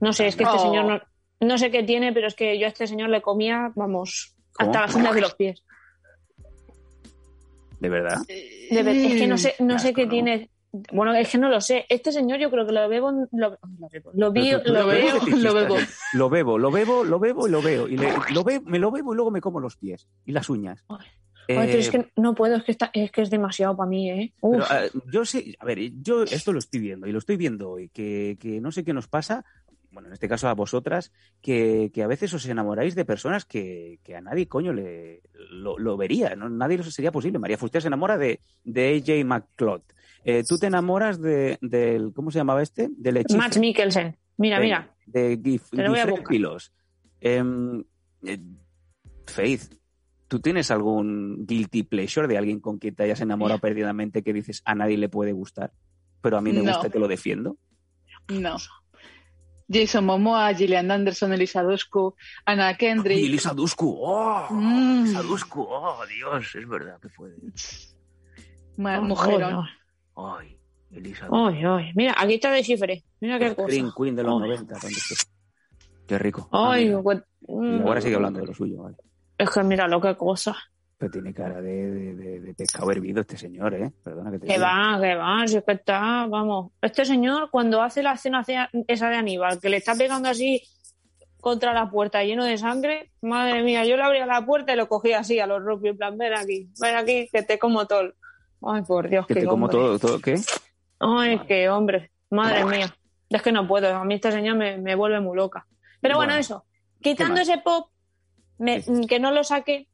[0.00, 0.60] No sé, es que este Oh.
[0.62, 1.00] señor no,
[1.40, 4.70] no sé qué tiene, pero es que yo a este señor le comía, vamos, ¿Cómo?
[4.70, 5.64] hasta las uñas de los pies.
[7.80, 8.18] De verdad.
[8.26, 10.10] De ver- es que no sé, no sé qué ¿no?
[10.10, 10.50] tiene.
[10.92, 11.86] Bueno, es que no lo sé.
[11.88, 13.58] Este señor yo creo que lo bebo, lo, lo
[13.90, 15.12] bebo, lo tú lo veo.
[15.20, 15.78] fetichista, lo bebo.
[15.78, 15.86] ¿eh?
[16.14, 17.88] Lo bebo, lo bebo, lo bebo y lo veo.
[17.88, 20.48] Y le- lo ve- me lo bebo y luego me como los pies y las
[20.50, 20.84] uñas.
[20.88, 21.06] Ay.
[21.46, 23.88] Eh, Ay, pero es que no puedo, es que, está, es que es demasiado para
[23.88, 24.32] mí, ¿eh?
[24.40, 24.80] Pero, ah,
[25.12, 28.38] yo sé, a ver, yo esto lo estoy viendo y lo estoy viendo hoy, que,
[28.40, 29.44] que no sé qué nos pasa,
[29.90, 31.12] bueno, en este caso a vosotras,
[31.42, 35.20] que, que a veces os enamoráis de personas que, que a nadie coño le
[35.50, 36.48] lo, lo vería, ¿no?
[36.48, 37.38] nadie lo sería posible.
[37.38, 39.82] María Fuster se enamora de, de AJ McCloud.
[40.24, 42.88] Eh, tú te enamoras de, del, ¿cómo se llamaba este?
[42.96, 43.38] Del hechizo.
[43.38, 44.16] Matt Mikkelsen.
[44.38, 44.94] Mira, Venga, mira.
[45.06, 45.70] De Gif.
[46.28, 46.72] Pilos.
[47.20, 47.84] Em,
[48.24, 48.38] eh,
[49.26, 49.74] Faith,
[50.28, 54.62] ¿tú tienes algún guilty pleasure de alguien con quien te hayas enamorado perdidamente que dices
[54.64, 55.72] a nadie le puede gustar,
[56.20, 56.72] pero a mí me No.
[56.72, 57.56] gusta y te lo defiendo?
[58.28, 58.56] No.
[59.72, 62.14] Jason Momoa, Gillian Anderson, Elisa Dushku,
[62.44, 63.16] Anna Kendrick.
[63.16, 64.46] Uy, Elisa Dushku, ¡oh!
[64.50, 65.04] Mm.
[65.04, 66.54] Elisa Dushku, ¡oh, Dios!
[66.54, 67.30] Es verdad que fue.
[68.76, 69.64] Ma- Ay, mujerón.
[70.16, 70.56] ¡Ay!
[70.90, 71.34] Dushku.
[71.34, 71.90] Ay, ay.
[71.94, 73.02] Mira, aquí está de Chifre.
[73.20, 73.66] Mira qué cosa.
[73.68, 74.48] Green Queen de los Ay.
[74.48, 74.74] 90.
[74.80, 75.24] ¿dónde está?
[76.06, 76.48] Qué rico.
[76.52, 77.02] Ah, Ay, mira.
[77.02, 78.96] pues- Y ahora sigue hablando de lo suyo, vale.
[79.36, 80.54] Es que mira lo que cosa.
[80.96, 83.90] Pero tiene cara de, de, de- de pescado hervido este señor, ¿eh?
[84.04, 86.70] Perdona que te Que va, que va, si es que está, vamos.
[86.80, 88.44] Este señor, cuando hace la escena
[88.86, 90.62] esa de Aníbal, que le está pegando así
[91.40, 94.88] contra la puerta lleno de sangre, madre mía, yo le abría la puerta y lo
[94.88, 98.12] cogía así a los Rocky, en plan, ven aquí, ven aquí, que te como todo.
[98.66, 100.36] Ay, por Dios, Que qué te como todo, todo, ¿qué?
[101.00, 102.96] Ay, qué hombre, madre mía.
[103.28, 105.66] Es que no puedo, a mí este señor me, me vuelve muy loca.
[106.00, 106.64] Pero bueno, Bueno, eso,
[107.02, 107.88] quitando ese pop,
[108.58, 109.06] me- Sí.
[109.06, 109.88] que no lo saqué,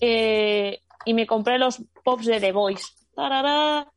[0.00, 2.84] eh, y me compré los pops de The Voice.
[3.14, 3.90] Tarará.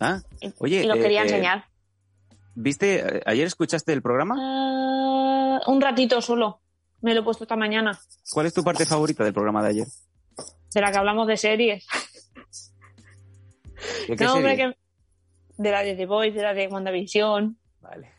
[0.00, 0.20] Ah,
[0.58, 1.64] Oye, y eh, quería eh, enseñar.
[2.54, 3.18] ¿viste?
[3.18, 4.34] eh, ¿Ayer escuchaste el programa?
[4.38, 6.60] Ah, un ratito solo.
[7.00, 7.98] Me lo he puesto esta mañana.
[8.32, 9.86] ¿Cuál es tu parte favorita del programa de ayer?
[10.74, 11.86] De la que hablamos de series.
[14.08, 14.72] ¿De qué No, hombre, serie?
[14.72, 15.62] que...
[15.62, 17.56] De la de The Voice, de la de WandaVision.
[17.80, 18.10] Vale.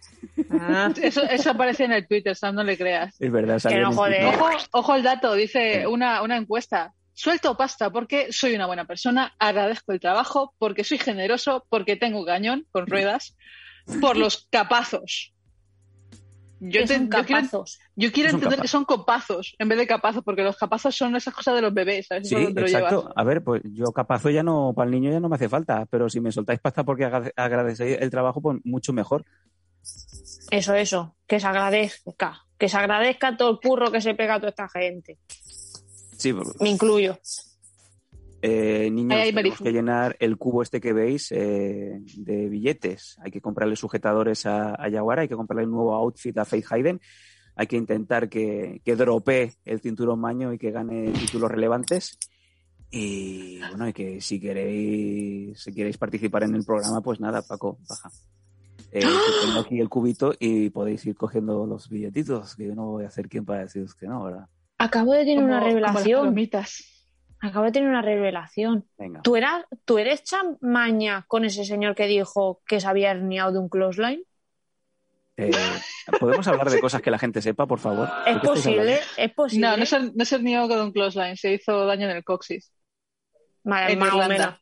[0.51, 3.19] Ah, Eso, eso aparece en el Twitter, Sam, no le creas.
[3.19, 4.19] Es verdad, salió no en el jode.
[4.19, 4.39] Twitter.
[4.39, 6.93] Ojo, ojo al dato, dice una, una encuesta.
[7.13, 12.25] Suelto pasta porque soy una buena persona, agradezco el trabajo, porque soy generoso, porque tengo
[12.25, 13.35] cañón con ruedas,
[14.01, 15.33] por los capazos.
[16.59, 17.09] Yo, que te- son
[17.95, 18.61] yo quiero, yo entender capazos.
[18.61, 21.73] que son copazos en vez de capazos, porque los capazos son esas cosas de los
[21.73, 23.01] bebés, Sí, lo exacto.
[23.01, 23.13] llevas.
[23.15, 25.85] A ver, pues yo capazo ya no, para el niño ya no me hace falta,
[25.87, 29.25] pero si me soltáis pasta porque agrade- agradecéis el trabajo, pues mucho mejor.
[30.51, 31.15] Eso, eso.
[31.27, 32.45] Que se agradezca.
[32.57, 35.17] Que se agradezca todo el curro que se pega a toda esta gente.
[36.17, 37.19] Sí, porque- Me incluyo.
[38.47, 43.17] Eh, niños, tenemos que llenar el cubo este que veis eh, de billetes.
[43.23, 46.65] Hay que comprarle sujetadores a, a Yaguara, hay que comprarle un nuevo outfit a Faith
[46.71, 47.01] Hayden.
[47.55, 52.17] Hay que intentar que, que dropee el cinturón maño y que gane títulos relevantes.
[52.91, 57.79] Y bueno, y que si queréis, si queréis participar en el programa, pues nada, Paco,
[57.89, 58.09] baja.
[58.91, 62.91] Eh, que tengo aquí el cubito y podéis ir cogiendo los billetitos, que yo no
[62.91, 64.47] voy a hacer quien para deciros que no, ¿verdad?
[64.77, 66.25] Acabo de tener Como- una como las revelación.
[67.45, 68.87] Acabo de tener una revelación.
[68.97, 69.21] Venga.
[69.21, 73.59] ¿Tú, eras, ¿Tú eres chamaña con ese señor que dijo que se había herniado de
[73.59, 74.23] un clothesline?
[75.37, 75.51] Eh,
[76.19, 78.07] ¿Podemos hablar de cosas que la gente sepa, por favor?
[78.23, 78.99] ¿De ¿Es posible?
[79.17, 79.67] ¿Es posible?
[79.67, 82.71] No, no se, no se hernió con un clothesline, se hizo daño en el coxis.
[83.63, 84.37] Vale, en más o Irlanda.
[84.37, 84.59] menos.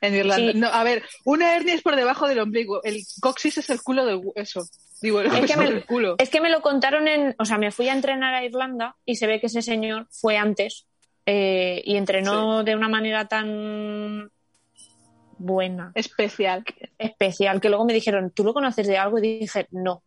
[0.00, 0.52] En Irlanda.
[0.52, 0.58] Sí.
[0.58, 2.82] No, a ver, una hernia es por debajo del ombligo.
[2.84, 4.62] El coxis es el culo del eso.
[5.00, 6.14] Digo, el Es que hueso me- del culo.
[6.18, 7.34] Es que me lo contaron en.
[7.38, 10.36] O sea, me fui a entrenar a Irlanda y se ve que ese señor fue
[10.36, 10.86] antes
[11.26, 14.30] eh, y entrenó de una manera tan
[15.38, 16.64] buena, Especial.
[16.98, 19.18] especial, que luego me dijeron, ¿tú lo conoces de algo?
[19.18, 20.02] Y dije, no,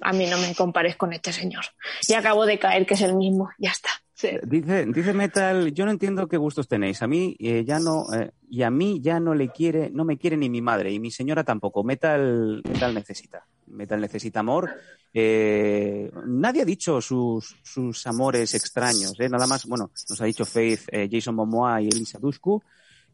[0.00, 1.64] a mí no me compares con este señor.
[2.08, 3.90] Y acabo de caer que es el mismo, ya está.
[4.14, 4.30] Sí.
[4.44, 7.02] Dice, dice Metal, yo no entiendo qué gustos tenéis.
[7.02, 10.16] A mí eh, ya no, eh, y a mí ya no le quiere, no me
[10.16, 11.82] quiere ni mi madre, y mi señora tampoco.
[11.82, 13.46] Metal, Metal necesita.
[13.72, 14.70] Metal necesita amor.
[15.12, 19.28] Eh, nadie ha dicho sus, sus amores extraños, ¿eh?
[19.28, 22.62] Nada más, bueno, nos ha dicho Faith, eh, Jason Momoa y Elisa Dushku.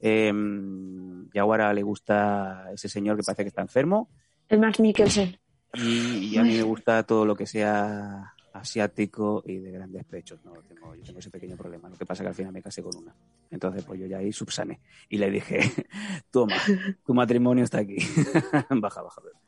[0.00, 4.10] Y ahora le gusta ese señor que parece que está enfermo.
[4.48, 5.38] El Max Mikkelsen.
[5.74, 10.40] Y, y a mí me gusta todo lo que sea asiático y de grandes pechos.
[10.44, 11.88] No, tengo, yo tengo ese pequeño problema.
[11.88, 13.14] Lo que pasa es que al final me casé con una.
[13.50, 14.80] Entonces, pues yo ya ahí subsané.
[15.08, 15.60] Y le dije,
[16.30, 16.56] toma,
[17.04, 17.96] tu matrimonio está aquí.
[18.70, 19.20] baja, baja.
[19.22, 19.47] bebé.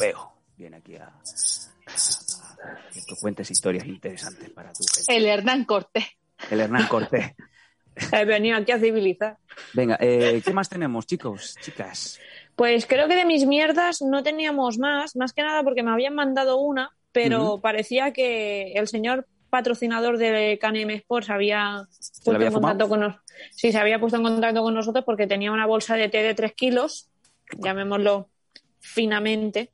[0.00, 1.10] Europeo viene aquí a,
[2.92, 5.16] que te cuentes historias interesantes para tu gente.
[5.16, 6.04] El Hernán Cortés.
[6.50, 7.32] El Hernán Cortés.
[8.12, 9.38] He venido aquí a civilizar.
[9.74, 12.18] Venga, eh, ¿qué más tenemos, chicos, chicas?
[12.56, 16.14] Pues creo que de mis mierdas no teníamos más, más que nada porque me habían
[16.14, 21.86] mandado una, pero parecía que el señor patrocinador de KNM Sports había
[22.24, 23.24] puesto había en contacto con nosotros.
[23.50, 26.34] Sí, se había puesto en contacto con nosotros porque tenía una bolsa de té de
[26.34, 27.10] 3 kilos,
[27.58, 28.28] llamémoslo
[28.78, 29.72] finamente.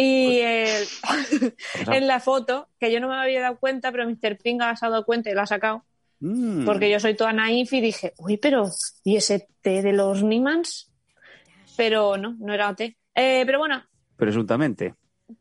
[0.00, 0.84] Y eh,
[1.92, 4.38] en la foto, que yo no me había dado cuenta, pero Mr.
[4.38, 5.84] Pinga se ha dado cuenta y la ha sacado,
[6.20, 6.64] Mm.
[6.64, 8.64] porque yo soy toda naif y dije, uy, pero
[9.04, 10.90] ¿y ese té de los Nimans?
[11.76, 12.96] Pero no, no era té.
[13.14, 13.84] Eh, pero bueno,
[14.16, 14.94] Presuntamente.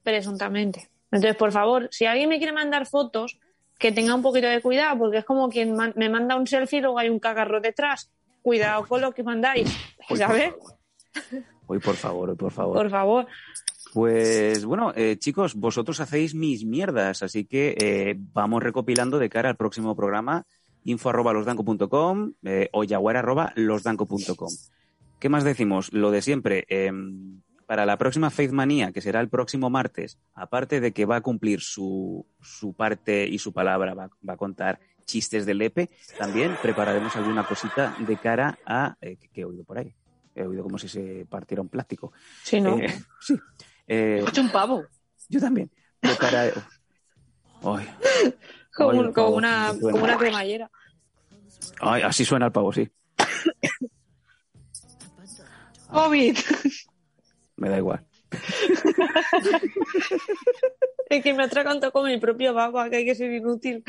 [0.03, 0.89] presuntamente.
[1.12, 3.39] Entonces, por favor, si alguien me quiere mandar fotos,
[3.80, 6.80] que tenga un poquito de cuidado, porque es como quien man- me manda un selfie
[6.80, 8.12] y luego hay un cagarro detrás.
[8.43, 9.70] Cuidado con lo que mandáis,
[10.16, 10.53] ¿sabes?
[10.53, 10.68] Por
[11.24, 11.43] favor.
[11.68, 12.76] Hoy, por favor, hoy, por favor.
[12.78, 13.28] Por favor.
[13.97, 19.49] Pues bueno, eh, chicos, vosotros hacéis mis mierdas, así que eh, vamos recopilando de cara
[19.49, 20.45] al próximo programa
[20.83, 24.49] info arroba losdanco.com eh, o yaguara arroba losdanco.com.
[25.19, 25.91] ¿Qué más decimos?
[25.93, 26.67] Lo de siempre.
[26.69, 31.15] em, para la próxima Faith Manía, que será el próximo martes, aparte de que va
[31.15, 35.89] a cumplir su, su parte y su palabra, va, va a contar chistes de Lepe,
[36.19, 38.95] también prepararemos alguna cosita de cara a...
[39.01, 39.91] eh, ¿qué, qué he oído por ahí?
[40.35, 42.13] He oído como si se partiera un plástico.
[42.43, 43.33] Si no, Eh, sí.
[43.88, 44.83] Eh, un pavo.
[45.29, 45.71] yo también.
[46.01, 46.69] De cara a-
[47.63, 47.88] Ay,
[48.75, 50.69] como, ay, como una, como una cremallera.
[51.81, 52.89] ay, así suena el pavo, sí.
[55.91, 56.38] COVID.
[57.55, 58.05] Me da igual.
[61.09, 63.83] Es que me atraganto con mi propio baba, que hay que ser inútil.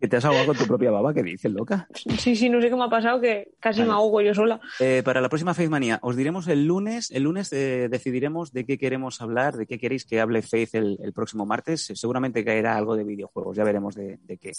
[0.00, 1.12] ¿Que te has ahogado con tu propia baba?
[1.12, 1.86] ¿Qué dices, loca?
[2.18, 3.90] Sí, sí, no sé qué me ha pasado, que casi Vale.
[3.90, 4.58] me ahogo yo sola.
[4.80, 7.10] Eh, para la próxima Faith Manía, os diremos el lunes.
[7.10, 10.98] El lunes eh, decidiremos de qué queremos hablar, de qué queréis que hable Faith el,
[11.02, 11.92] el próximo martes.
[11.94, 14.52] Seguramente caerá algo de videojuegos, ya veremos de, de qué.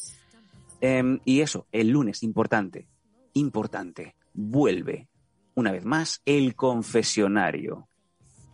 [0.81, 2.87] Em, y eso, el lunes, importante,
[3.33, 5.07] importante, vuelve
[5.55, 7.87] una vez más el confesionario.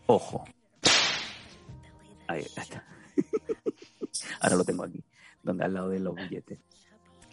[0.06, 0.46] Ojo.
[2.30, 2.64] Ahí está.
[4.40, 5.04] Ahora lo tengo aquí,
[5.42, 6.60] donde al lado de los billetes.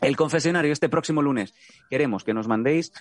[0.00, 1.54] El confesionario este próximo lunes.
[1.90, 2.92] Queremos que nos mandéis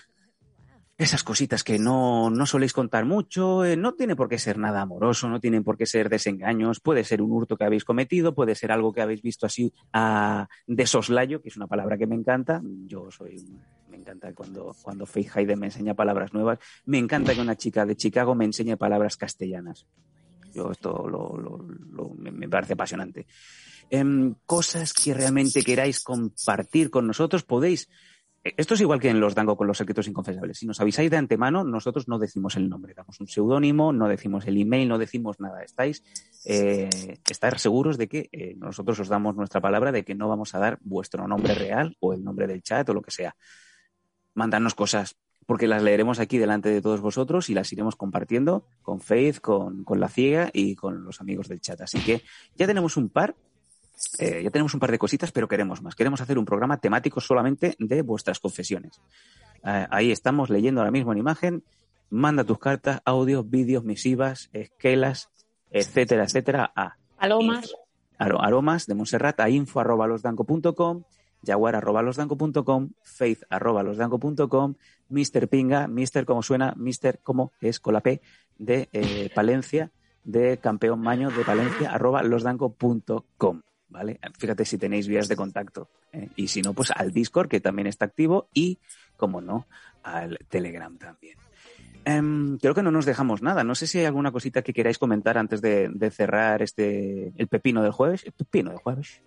[0.98, 4.82] esas cositas que no, no soléis contar mucho, eh, no tiene por qué ser nada
[4.82, 8.54] amoroso, no tienen por qué ser desengaños, puede ser un hurto que habéis cometido, puede
[8.54, 12.14] ser algo que habéis visto así a, de soslayo, que es una palabra que me
[12.14, 12.62] encanta.
[12.86, 13.42] Yo soy,
[13.88, 17.86] me encanta cuando, cuando Faith Hayden me enseña palabras nuevas, me encanta que una chica
[17.86, 19.86] de Chicago me enseñe palabras castellanas.
[20.56, 23.26] Yo esto lo, me, parece apasionante.
[23.90, 27.88] Em, cosas que realmente queráis compartir con nosotros, podéis
[28.56, 30.58] esto es igual que en los Dango con los secretos inconfesables.
[30.58, 34.46] Si nos avisáis de antemano, nosotros no decimos el nombre, damos un seudónimo, no decimos
[34.46, 35.62] el email, no decimos nada.
[35.62, 36.04] Estáis,
[36.44, 40.54] eh, estar seguros de que eh, nosotros os damos nuestra palabra de que no vamos
[40.54, 43.34] a dar vuestro nombre real o el nombre del chat o lo que sea.
[44.34, 45.16] mandarnos cosas,
[45.46, 49.84] porque las leeremos aquí delante de todos vosotros y las iremos compartiendo con Faith, con,
[49.84, 51.80] con la ciega y con los amigos del chat.
[51.80, 52.22] Así que
[52.56, 53.36] ya tenemos un par,
[54.18, 55.94] eh, ya tenemos un par de cositas, pero queremos más.
[55.94, 59.00] Queremos hacer un programa temático solamente de vuestras confesiones.
[59.64, 61.62] Eh, ahí estamos leyendo ahora mismo en imagen.
[62.10, 65.30] Manda tus cartas, audios, vídeos, misivas, esquelas,
[65.70, 67.74] etcétera, etcétera, a Palomas.
[68.18, 71.02] aro- aromas de Montserrat a info arroba losdanco.com,
[71.42, 74.74] jaguar arroba losdanco.com, faith arroba losdanco.com,
[75.08, 75.48] Mr.
[75.48, 76.24] Pinga, Mr.
[76.24, 77.20] como suena, Mr.
[77.22, 78.20] como es con la P
[78.58, 79.90] de eh, Palencia,
[80.24, 83.62] de campeón maño de Palencia arroba losdanco.com.
[83.88, 84.18] ¿Vale?
[84.36, 85.88] Fíjate si tenéis vías de contacto.
[86.12, 86.28] ¿eh?
[86.34, 88.78] Y si no, pues al Discord, que también está activo, y,
[89.16, 89.68] como no,
[90.02, 91.38] al Telegram también.
[92.04, 93.64] Em, creo que no nos dejamos nada.
[93.64, 97.48] No sé si hay alguna cosita que queráis comentar antes de, de cerrar este el
[97.48, 98.24] pepino del jueves.
[98.24, 99.22] El pepino del jueves.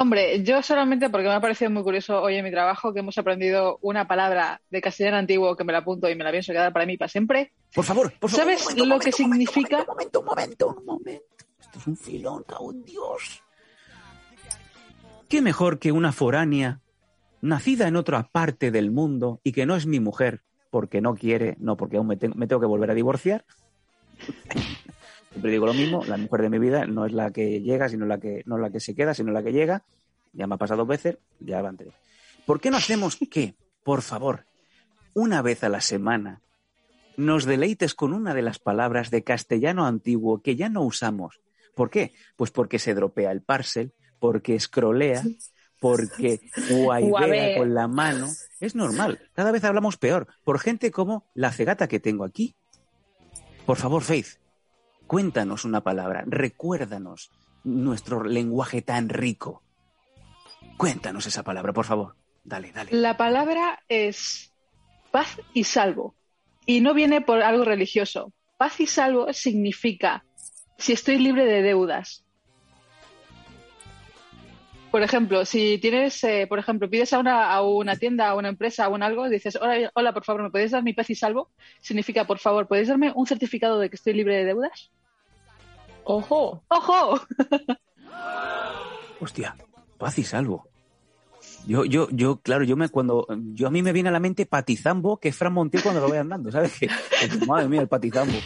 [0.00, 3.18] Hombre, yo solamente porque me ha parecido muy curioso hoy en mi trabajo que hemos
[3.18, 6.72] aprendido una palabra de castellano antiguo que me la apunto y me la pienso quedar
[6.72, 7.52] para mí para siempre.
[7.74, 8.44] Por favor, por favor.
[8.44, 9.80] ¿Sabes un momento, lo un que momento, un momento, significa?
[9.80, 11.24] Un momento, un momento, un momento.
[11.60, 13.42] Esto es un filón, en Dios.
[15.28, 16.80] ¿Qué mejor que una foránea
[17.40, 21.56] nacida en otra parte del mundo y que no es mi mujer porque no quiere,
[21.58, 23.44] no porque aún me, tengo- me tengo que volver a divorciar?
[25.30, 28.06] Siempre digo lo mismo, la mujer de mi vida no es la que llega, sino
[28.06, 29.84] la que, no la que se queda, sino la que llega.
[30.32, 31.94] Ya me ha pasado dos veces, ya van tres.
[32.46, 33.54] ¿Por qué no hacemos que,
[33.84, 34.46] por favor,
[35.14, 36.40] una vez a la semana
[37.16, 41.40] nos deleites con una de las palabras de castellano antiguo que ya no usamos?
[41.74, 42.12] ¿Por qué?
[42.36, 45.22] Pues porque se dropea el parcel, porque scrollea,
[45.80, 48.28] porque guaidea con la mano.
[48.60, 52.56] Es normal, cada vez hablamos peor, por gente como la cegata que tengo aquí.
[53.66, 54.38] Por favor, Faith,
[55.08, 57.32] cuéntanos una palabra, recuérdanos
[57.64, 59.62] nuestro lenguaje tan rico.
[60.76, 62.14] Cuéntanos esa palabra, por favor.
[62.44, 62.92] Dale, dale.
[62.92, 64.52] La palabra es
[65.10, 66.14] paz y salvo.
[66.66, 68.32] Y no viene por algo religioso.
[68.58, 70.24] Paz y salvo significa
[70.76, 72.24] si estoy libre de deudas.
[74.90, 78.48] Por ejemplo, si tienes, eh, por ejemplo, pides a una, a una tienda, a una
[78.48, 81.14] empresa, a un algo, dices, hola, hola, por favor, ¿me podéis dar mi paz y
[81.14, 81.50] salvo?
[81.80, 84.90] Significa, por favor, ¿podéis darme un certificado de que estoy libre de deudas?
[86.04, 86.62] Ojo.
[86.68, 87.20] ¡Ojo!
[89.20, 89.56] Hostia,
[89.98, 90.66] paz y salvo.
[91.66, 94.46] Yo, yo, yo, claro, yo me cuando yo a mí me viene a la mente
[94.46, 96.78] Patizambo, que es Fran Montiel cuando lo voy andando, ¿sabes?
[96.78, 98.38] Que, que, madre mía, el Patizambo.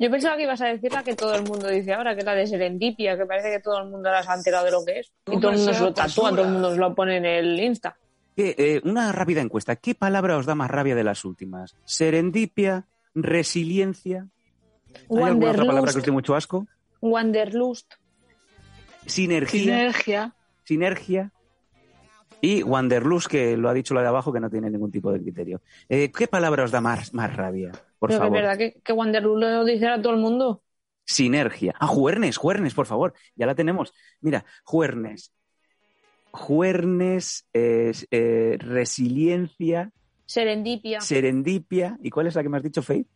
[0.00, 2.24] Yo pensaba que ibas a decir la que todo el mundo dice ahora, que es
[2.26, 4.84] la de serendipia, que parece que todo el mundo ahora se ha enterado de lo
[4.84, 5.12] que es.
[5.26, 7.58] Y todo el mundo se lo tatúa, todo el mundo se lo pone en el
[7.60, 7.96] Insta.
[8.36, 9.74] Eh, una rápida encuesta.
[9.76, 11.74] ¿Qué palabra os da más rabia de las últimas?
[11.84, 14.28] Serendipia, resiliencia.
[15.10, 16.06] ¿Hay alguna otra palabra que os Wanderlust.
[16.06, 16.66] dé mucho asco?
[17.00, 17.94] Wanderlust.
[19.06, 20.34] Sinergia, Sinergia.
[20.64, 21.32] sinergia.
[22.40, 25.20] Y Wanderlust, que lo ha dicho la de abajo, que no tiene ningún tipo de
[25.20, 25.60] criterio.
[25.88, 27.72] Eh, ¿Qué palabra os da más, más rabia?
[27.98, 28.42] Por Pero que es favor.
[28.42, 30.62] verdad que, que Wanderlust lo dice a todo el mundo.
[31.04, 31.74] Sinergia.
[31.80, 33.14] Ah, Juernes, Juernes, por favor.
[33.34, 33.92] Ya la tenemos.
[34.20, 35.32] Mira, Juernes.
[36.30, 39.90] Juernes, eh, eh, resiliencia,
[40.26, 41.00] Serendipia.
[41.00, 41.98] serendipia.
[42.02, 43.08] ¿Y cuál es la que me has dicho, Faith?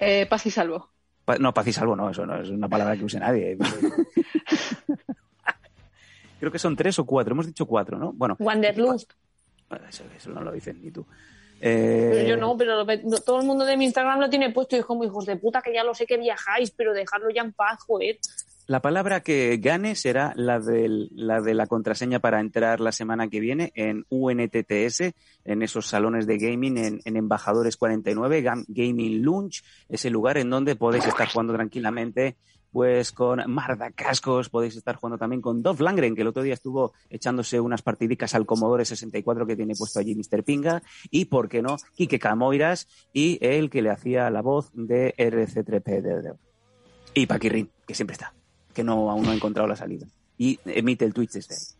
[0.00, 0.90] Eh, paz y salvo.
[1.24, 3.56] Pa- no, paz y salvo, no, eso no es una palabra que use nadie.
[6.40, 7.32] Creo que son tres o cuatro.
[7.34, 8.12] Hemos dicho cuatro, ¿no?
[8.12, 9.12] Bueno, Wanderlust.
[9.88, 11.06] eso, eso no lo dices ni tú.
[11.60, 14.76] Eh, Pero yo no, pero lo todo el mundo de mi Instagram lo tiene puesto
[14.76, 17.42] y es como hijos de puta que ya lo sé que viajáis, pero dejadlo ya
[17.42, 18.18] en paz, joder.
[18.66, 23.28] La palabra que gane será la, del- la de la contraseña para entrar la semana
[23.28, 29.22] que viene en UNTTS, en esos salones de gaming, en, en Embajadores 49, Gam- Gaming
[29.22, 32.36] Lunch, ese lugar en donde podéis estar jugando tranquilamente
[32.72, 36.54] pues con Marda Cascos, podéis estar jugando también con Dolph Langren, que el otro día
[36.54, 40.44] estuvo echándose unas partidicas al Commodore 64 que tiene puesto allí Mr.
[40.44, 45.14] Pinga, y, ¿por qué no?, Quique Camoiras y el que le hacía la voz de
[45.16, 46.36] RC3P.
[47.14, 48.34] Y Paquirrin, que siempre está
[48.78, 50.06] que no aún no ha encontrado la salida.
[50.36, 51.77] Y emite el Twitch desde ahí.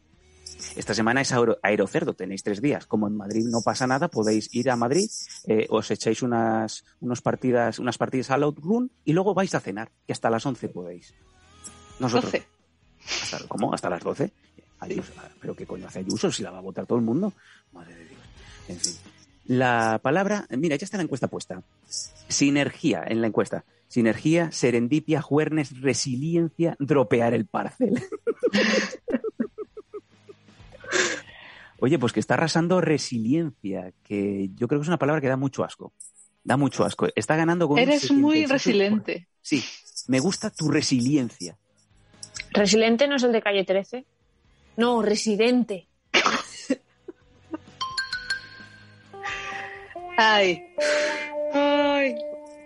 [0.77, 2.87] Esta semana es Aero- Aerocerdo, tenéis tres días.
[2.87, 5.09] Como en Madrid no pasa nada, podéis ir a Madrid,
[5.47, 9.91] eh, os echáis unas, unos partidas, unas partidas al Outrun y luego vais a cenar,
[10.07, 11.15] que hasta las 11 podéis.
[11.99, 12.33] Nosotros.
[12.33, 12.47] 12.
[13.23, 13.73] Hasta, ¿Cómo?
[13.73, 14.31] ¿Hasta las 12?
[14.81, 17.33] Ayuso, ¿Pero qué coño hace Ayuso si la va a votar todo el mundo?
[17.73, 18.21] Madre de Dios.
[18.69, 18.95] En fin.
[19.47, 21.63] La palabra, mira, ya está la encuesta puesta.
[22.29, 23.65] Sinergia en la encuesta.
[23.89, 28.03] Sinergia, serendipia, juernes, resiliencia, dropear el parcel.
[31.81, 35.37] Oye, pues que está arrasando resiliencia, que yo creo que es una palabra que da
[35.37, 35.93] mucho asco.
[36.43, 37.07] Da mucho asco.
[37.15, 38.49] Está ganando con Eres muy 77%.
[38.49, 39.29] resiliente.
[39.41, 39.63] Sí,
[40.09, 41.57] me gusta tu resiliencia.
[42.51, 44.05] Resilente no es el de calle 13.
[44.77, 45.87] No, residente.
[50.17, 50.65] Ay,
[51.53, 52.17] Ay.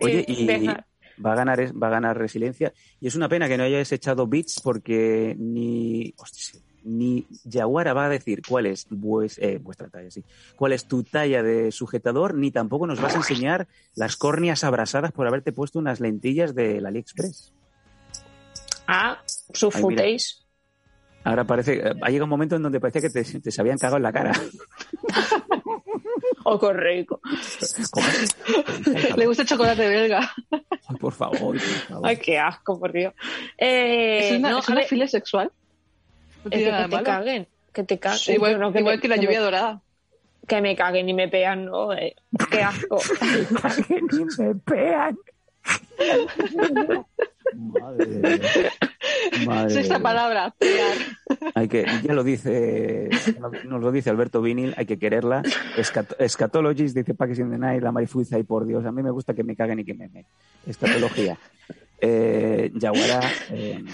[0.01, 0.87] Oye, y deja.
[1.25, 2.73] va a ganar va a ganar resiliencia.
[3.01, 8.07] Y es una pena que no hayáis echado bits porque ni hostia, ni Yaguara va
[8.07, 10.25] a decir cuál es vues- eh, vuestra talla, sí.
[10.57, 15.13] Cuál es tu talla de sujetador, ni tampoco nos vas a enseñar las córneas abrasadas
[15.13, 17.53] por haberte puesto unas lentillas del AliExpress.
[18.87, 19.19] Ah,
[19.55, 20.37] footage.
[21.25, 23.79] Ahora parece, eh, ha llegado un momento en donde parece que te, te se habían
[23.79, 24.33] cagado en la cara.
[26.45, 27.21] O correcto.
[27.93, 28.07] ¿Cómo?
[29.17, 30.29] le gusta el chocolate belga.
[30.51, 32.07] Ay, por favor, por favor.
[32.09, 33.15] Ay, qué asco, por Dios.
[33.57, 35.53] Eh, ¿Es una, no, es a una ver, filia sexual?
[36.45, 37.49] No es tiene que, te caguen.
[37.73, 38.19] Que te caguen.
[38.19, 39.81] Sí, igual, me- que la me- lluvia dorada.
[40.47, 41.93] Que me caguen y me pegan, no.
[41.93, 42.17] eh,
[42.51, 42.99] qué asco.
[44.39, 45.17] me pegan.
[47.55, 49.47] Madre de Dios.
[49.47, 50.03] Madre Es de esta Dios.
[50.03, 50.55] palabra.
[51.55, 53.09] Hay que, ya lo dice,
[53.65, 55.43] nos lo dice Alberto Vinil, hay que quererla.
[55.77, 59.11] Escat- Escatologist dice Packers in the Night, la marifuiza y por Dios, a mí me
[59.11, 60.25] gusta que me caguen y que me me.
[60.67, 61.39] Escatología.
[62.01, 63.21] Eh, Yaguara,
[63.51, 63.85] eh,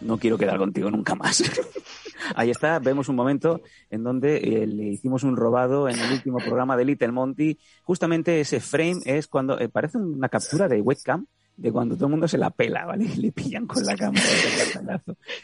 [0.00, 1.42] no quiero quedar contigo nunca más.
[2.34, 6.38] Ahí está, vemos un momento en donde eh, le hicimos un robado en el último
[6.38, 7.58] programa de Little Monty.
[7.84, 11.26] Justamente ese frame es cuando eh, parece una captura de webcam
[11.58, 13.04] de cuando todo el mundo se la pela, ¿vale?
[13.04, 14.24] Y le pillan con la cámara.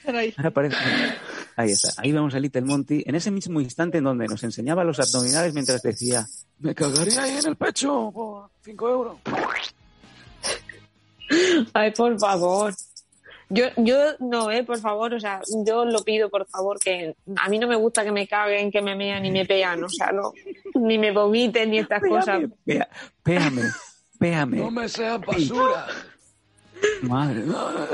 [0.06, 0.20] Ahora
[1.56, 2.00] Ahí está.
[2.00, 5.52] Ahí vemos a Little Monty en ese mismo instante en donde nos enseñaba los abdominales
[5.54, 6.26] mientras decía,
[6.60, 9.18] Me cagaría ahí en el pecho por 5 euros.
[11.72, 12.74] Ay, por favor.
[13.50, 17.48] Yo, yo no, eh, por favor, o sea, yo lo pido, por favor, que a
[17.48, 20.12] mí no me gusta que me caguen, que me mean ni me pegan, o sea,
[20.12, 20.32] no,
[20.74, 22.42] ni me vomiten ni estas cosas.
[22.64, 22.86] péame,
[23.22, 23.62] péame,
[24.18, 24.56] péame.
[24.56, 25.86] No me seas basura.
[27.02, 27.44] Madre.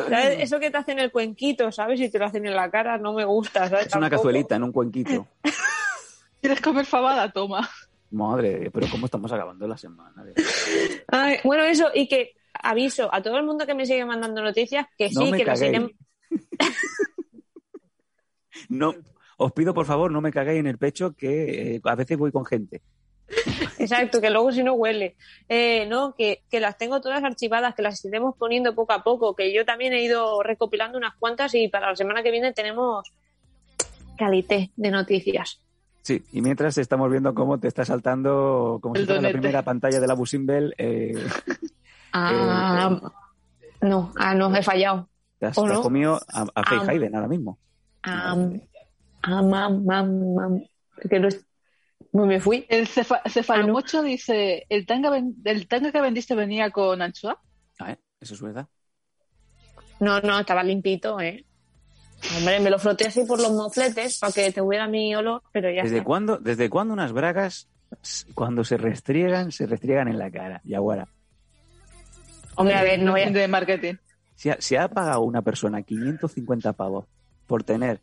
[0.08, 0.40] ¿Sabes?
[0.40, 2.00] Eso que te hacen el cuenquito, ¿sabes?
[2.00, 3.86] Y te lo hacen en la cara, no me gusta, ¿sabes?
[3.86, 4.22] Es una Tampoco.
[4.22, 5.26] cazuelita en un cuenquito.
[6.40, 7.30] ¿Quieres comer fabada?
[7.30, 7.68] Toma.
[8.10, 10.24] Madre, pero ¿cómo estamos acabando la semana?
[11.08, 14.86] Ay, bueno, eso, y que aviso a todo el mundo que me sigue mandando noticias
[14.96, 15.92] que No sí, que las iremos.
[18.68, 18.94] No,
[19.36, 22.30] os pido por favor no me cagáis en el pecho que eh, a veces voy
[22.30, 22.82] con gente.
[23.78, 25.16] Exacto, que luego si no huele.
[25.48, 29.34] Eh, no, que, que las tengo todas archivadas, que las iremos poniendo poco a poco,
[29.34, 33.12] que yo también he ido recopilando unas cuantas y para la semana que viene tenemos
[34.16, 35.60] calité de noticias.
[36.02, 39.62] Sí, y mientras estamos viendo cómo te está saltando, como El si fuera la primera
[39.62, 41.14] pantalla de la Busimbel, eh,
[42.12, 43.00] Ah,
[43.82, 45.08] no, ah, no, he fallado.
[45.38, 45.82] te has, ¿O te has no?
[45.82, 46.90] comido a, a Faye Ah.
[46.90, 47.58] Hayden ahora mismo.
[48.02, 48.36] Ah,
[49.22, 50.62] ah, mam, mam, mam.
[51.08, 51.44] Que no es-
[52.12, 52.66] pues me fui.
[52.68, 57.38] El cefa- cefalomocho dice, ¿el tanga, ven- ¿el tanga que vendiste venía con anchoa?
[57.78, 57.98] Ah, ¿eh?
[58.20, 58.66] Eso es verdad.
[60.00, 61.44] No, no, estaba limpito, ¿eh?
[62.36, 65.70] Hombre, me lo froté así por los mofletes para que te hubiera mi olor, pero
[65.70, 66.06] ya ¿Desde está.
[66.06, 67.68] cuándo, ¿Desde cuándo unas bragas,
[68.34, 70.60] cuando se restriegan, se restriegan en la cara?
[70.64, 71.08] Yaguara.
[72.56, 73.30] Hombre, a ver, no voy a...
[73.30, 73.94] De marketing.
[74.34, 77.06] Si ha, si ha pagado una persona 550 pavos
[77.46, 78.00] por tener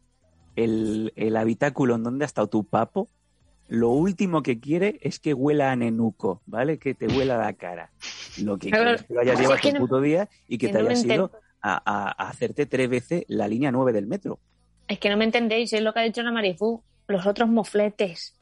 [0.55, 3.09] el, el habitáculo en donde ha estado tu papo,
[3.67, 6.77] lo último que quiere es que huela a nenuco, ¿vale?
[6.79, 7.91] Que te huela la cara.
[8.41, 10.01] Lo que Pero- quiere es que lo hayas llevado es que todo el no- puto
[10.01, 11.31] día y que, que te no hayas ido
[11.61, 14.39] a, a- a hacerte tres veces la línea 9 del metro.
[14.87, 16.81] Es que no me entendéis, es lo que ha dicho la Marifú.
[17.07, 18.35] Los otros mofletes.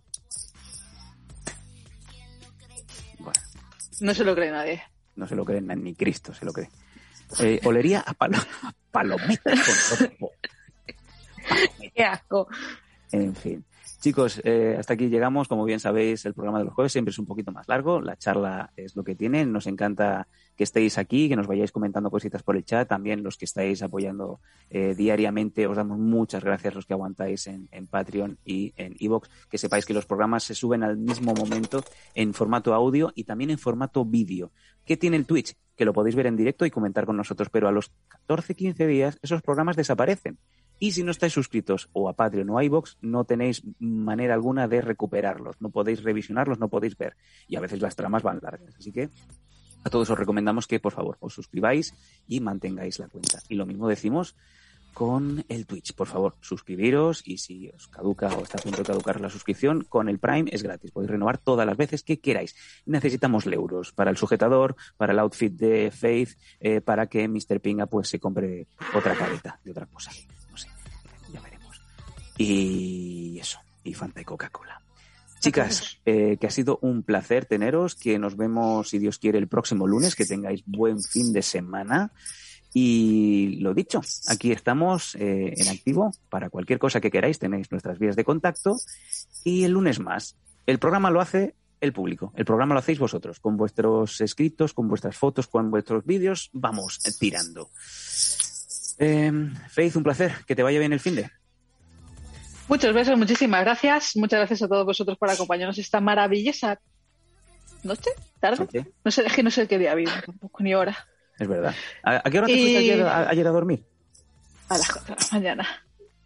[3.19, 3.39] Bueno,
[4.01, 4.81] No se lo cree nadie.
[5.15, 6.69] No se lo creen ni Cristo, se lo cree.
[7.39, 9.51] Eh, olería a, palo, a palometa
[9.89, 10.29] con.
[11.95, 12.47] Qué asco.
[13.11, 13.63] En fin.
[14.05, 15.47] Chicos, eh, hasta aquí llegamos.
[15.47, 18.01] Como bien sabéis, el programa de los jueves siempre es un poquito más largo.
[18.01, 19.47] La charla es lo que tiene.
[19.47, 22.87] Nos encanta que estéis aquí, que nos vayáis comentando cositas por el chat.
[22.87, 27.67] También los que estáis apoyando eh, diariamente, os damos muchas gracias los que aguantáis en,
[27.71, 29.27] en Patreon y en Evox.
[29.49, 31.83] Que sepáis que los programas se suben al mismo momento
[32.13, 34.51] en formato audio y también en formato vídeo.
[34.85, 35.55] ¿Qué tiene el Twitch?
[35.75, 37.91] Que lo podéis ver en directo y comentar con nosotros, pero a los
[38.27, 40.37] 14-15 días esos programas desaparecen.
[40.79, 44.67] Y si no estáis suscritos o a Patreon o a iVoox, no tenéis manera alguna
[44.67, 45.55] de recuperarlos.
[45.61, 47.15] No podéis revisionarlos, no podéis ver.
[47.47, 48.75] Y a veces las tramas van largas.
[48.77, 49.09] Así que
[49.85, 51.93] a todos os recomendamos que, por favor, os suscribáis
[52.27, 53.39] y mantengáis la cuenta.
[53.47, 54.35] Y lo mismo decimos
[54.95, 55.93] con el Twitch.
[55.93, 59.83] Por favor, suscribiros y si os caduca o está a punto de caducar la suscripción,
[59.83, 60.91] con el Prime es gratis.
[60.91, 62.55] Podéis renovar todas las veces que queráis.
[62.85, 67.59] Necesitamos euros para el sujetador, para el outfit de Faith, eh, para que Mr.
[67.59, 70.11] Pinga pues se compre otra careta de otra cosa.
[70.49, 70.69] No sé,
[71.33, 71.81] ya veremos.
[72.37, 74.81] Y eso, y Fanta y Coca-Cola.
[75.41, 79.49] Chicas, eh, que ha sido un placer teneros, que nos vemos, si Dios quiere, el
[79.49, 82.13] próximo lunes, que tengáis buen fin de semana.
[82.77, 87.99] Y lo dicho, aquí estamos eh, en activo para cualquier cosa que queráis, tenéis nuestras
[87.99, 88.75] vías de contacto
[89.45, 90.35] y el lunes más.
[90.65, 92.33] El programa lo hace el público.
[92.35, 96.49] El programa lo hacéis vosotros, con vuestros escritos, con vuestras fotos, con vuestros vídeos.
[96.51, 97.69] Vamos tirando.
[98.97, 99.31] Eh,
[99.69, 100.33] Faith, un placer.
[100.45, 101.31] Que te vaya bien el fin de.
[102.67, 104.17] Muchos besos, muchísimas gracias.
[104.17, 106.81] Muchas gracias a todos vosotros por acompañarnos esta maravillosa
[107.83, 108.09] noche,
[108.41, 108.91] tarde.
[109.05, 110.97] No sé, es que no sé qué día vivo tampoco, ni hora.
[111.39, 111.73] Es verdad.
[112.03, 113.83] ¿A, qué hora te Y- fuiste ayer a, ayer a dormir?
[114.69, 115.67] A las 4 de la mañana.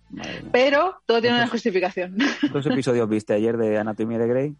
[0.09, 0.43] Madre.
[0.51, 2.17] Pero todo tiene una justificación.
[2.39, 4.55] ¿Cuántos episodios viste ayer de Anatomía de Grey?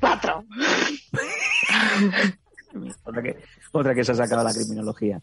[0.00, 0.44] ¡Cuatro!
[3.04, 3.36] Otra que,
[3.72, 5.20] otra que se ha sacado la criminología.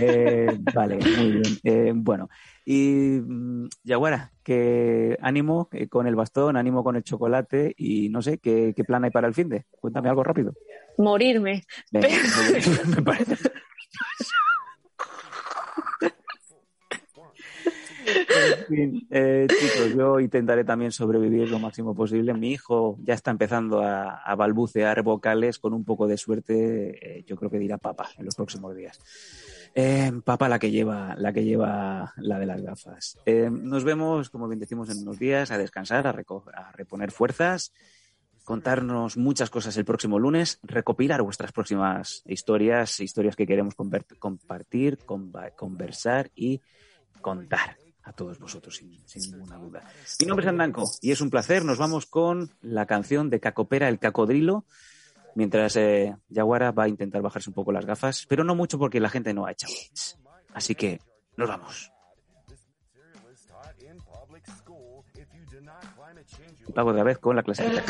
[0.00, 1.42] Eh, vale, muy bien.
[1.64, 2.28] Eh, bueno,
[2.64, 8.22] y mm, Yaguara, que ánimo eh, con el bastón, ánimo con el chocolate y no
[8.22, 9.64] sé, ¿qué, qué plan hay para el fin de?
[9.70, 10.54] Cuéntame algo rápido.
[10.98, 11.64] Morirme.
[11.90, 12.08] Venga,
[12.96, 13.36] me parece.
[18.10, 22.34] En fin, eh, chicos, yo intentaré también sobrevivir lo máximo posible.
[22.34, 27.18] Mi hijo ya está empezando a, balbucear vocales con un poco de suerte.
[27.18, 28.98] eh, yo creo que dirá papá en los próximos días.
[29.74, 33.18] Eh, papá, la que lleva, la que lleva la de las gafas.
[33.26, 37.72] Eh, nos vemos, como bien decimos, en unos días a descansar, a, a reponer fuerzas
[38.44, 46.32] contarnos muchas cosas el próximo lunes, recopilar vuestras próximas historias, historias que queremos compartir, conversar
[46.34, 46.60] y
[47.20, 49.82] contar a todos vosotros sin, sin ninguna duda.
[50.20, 51.64] Mi nombre es Andanco y es un placer.
[51.64, 54.64] Nos vamos con la canción de Cacopera, el cacodrilo,
[55.34, 59.00] mientras eh, Yaguara va a intentar bajarse un poco las gafas, pero no mucho porque
[59.00, 60.18] la gente no ha echado hits.
[60.54, 61.00] Así que
[61.36, 61.92] nos vamos.
[66.68, 67.82] Y pago otra vez con la brazos de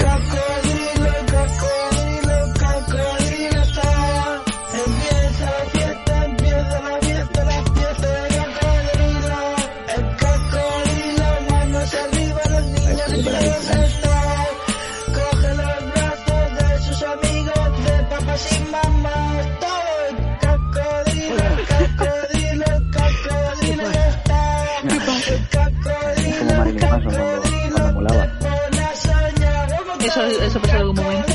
[30.10, 31.32] Eso, eso pasó en algún momento.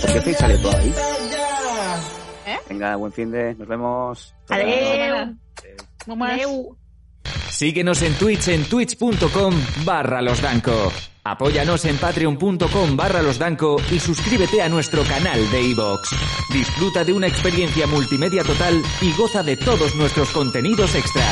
[0.00, 1.23] ¿Por qué Faith sale todo ahí?
[2.74, 3.54] Venga, buen fin de.
[3.54, 4.34] Nos vemos.
[4.48, 5.36] Adeu.
[7.48, 10.92] Síguenos en Twitch en twitch.com barra losdanco.
[11.22, 16.10] Apóyanos en patreon.com barra losdanco y suscríbete a nuestro canal de iVoox.
[16.52, 21.24] Disfruta de una experiencia multimedia total y goza de todos nuestros contenidos extra.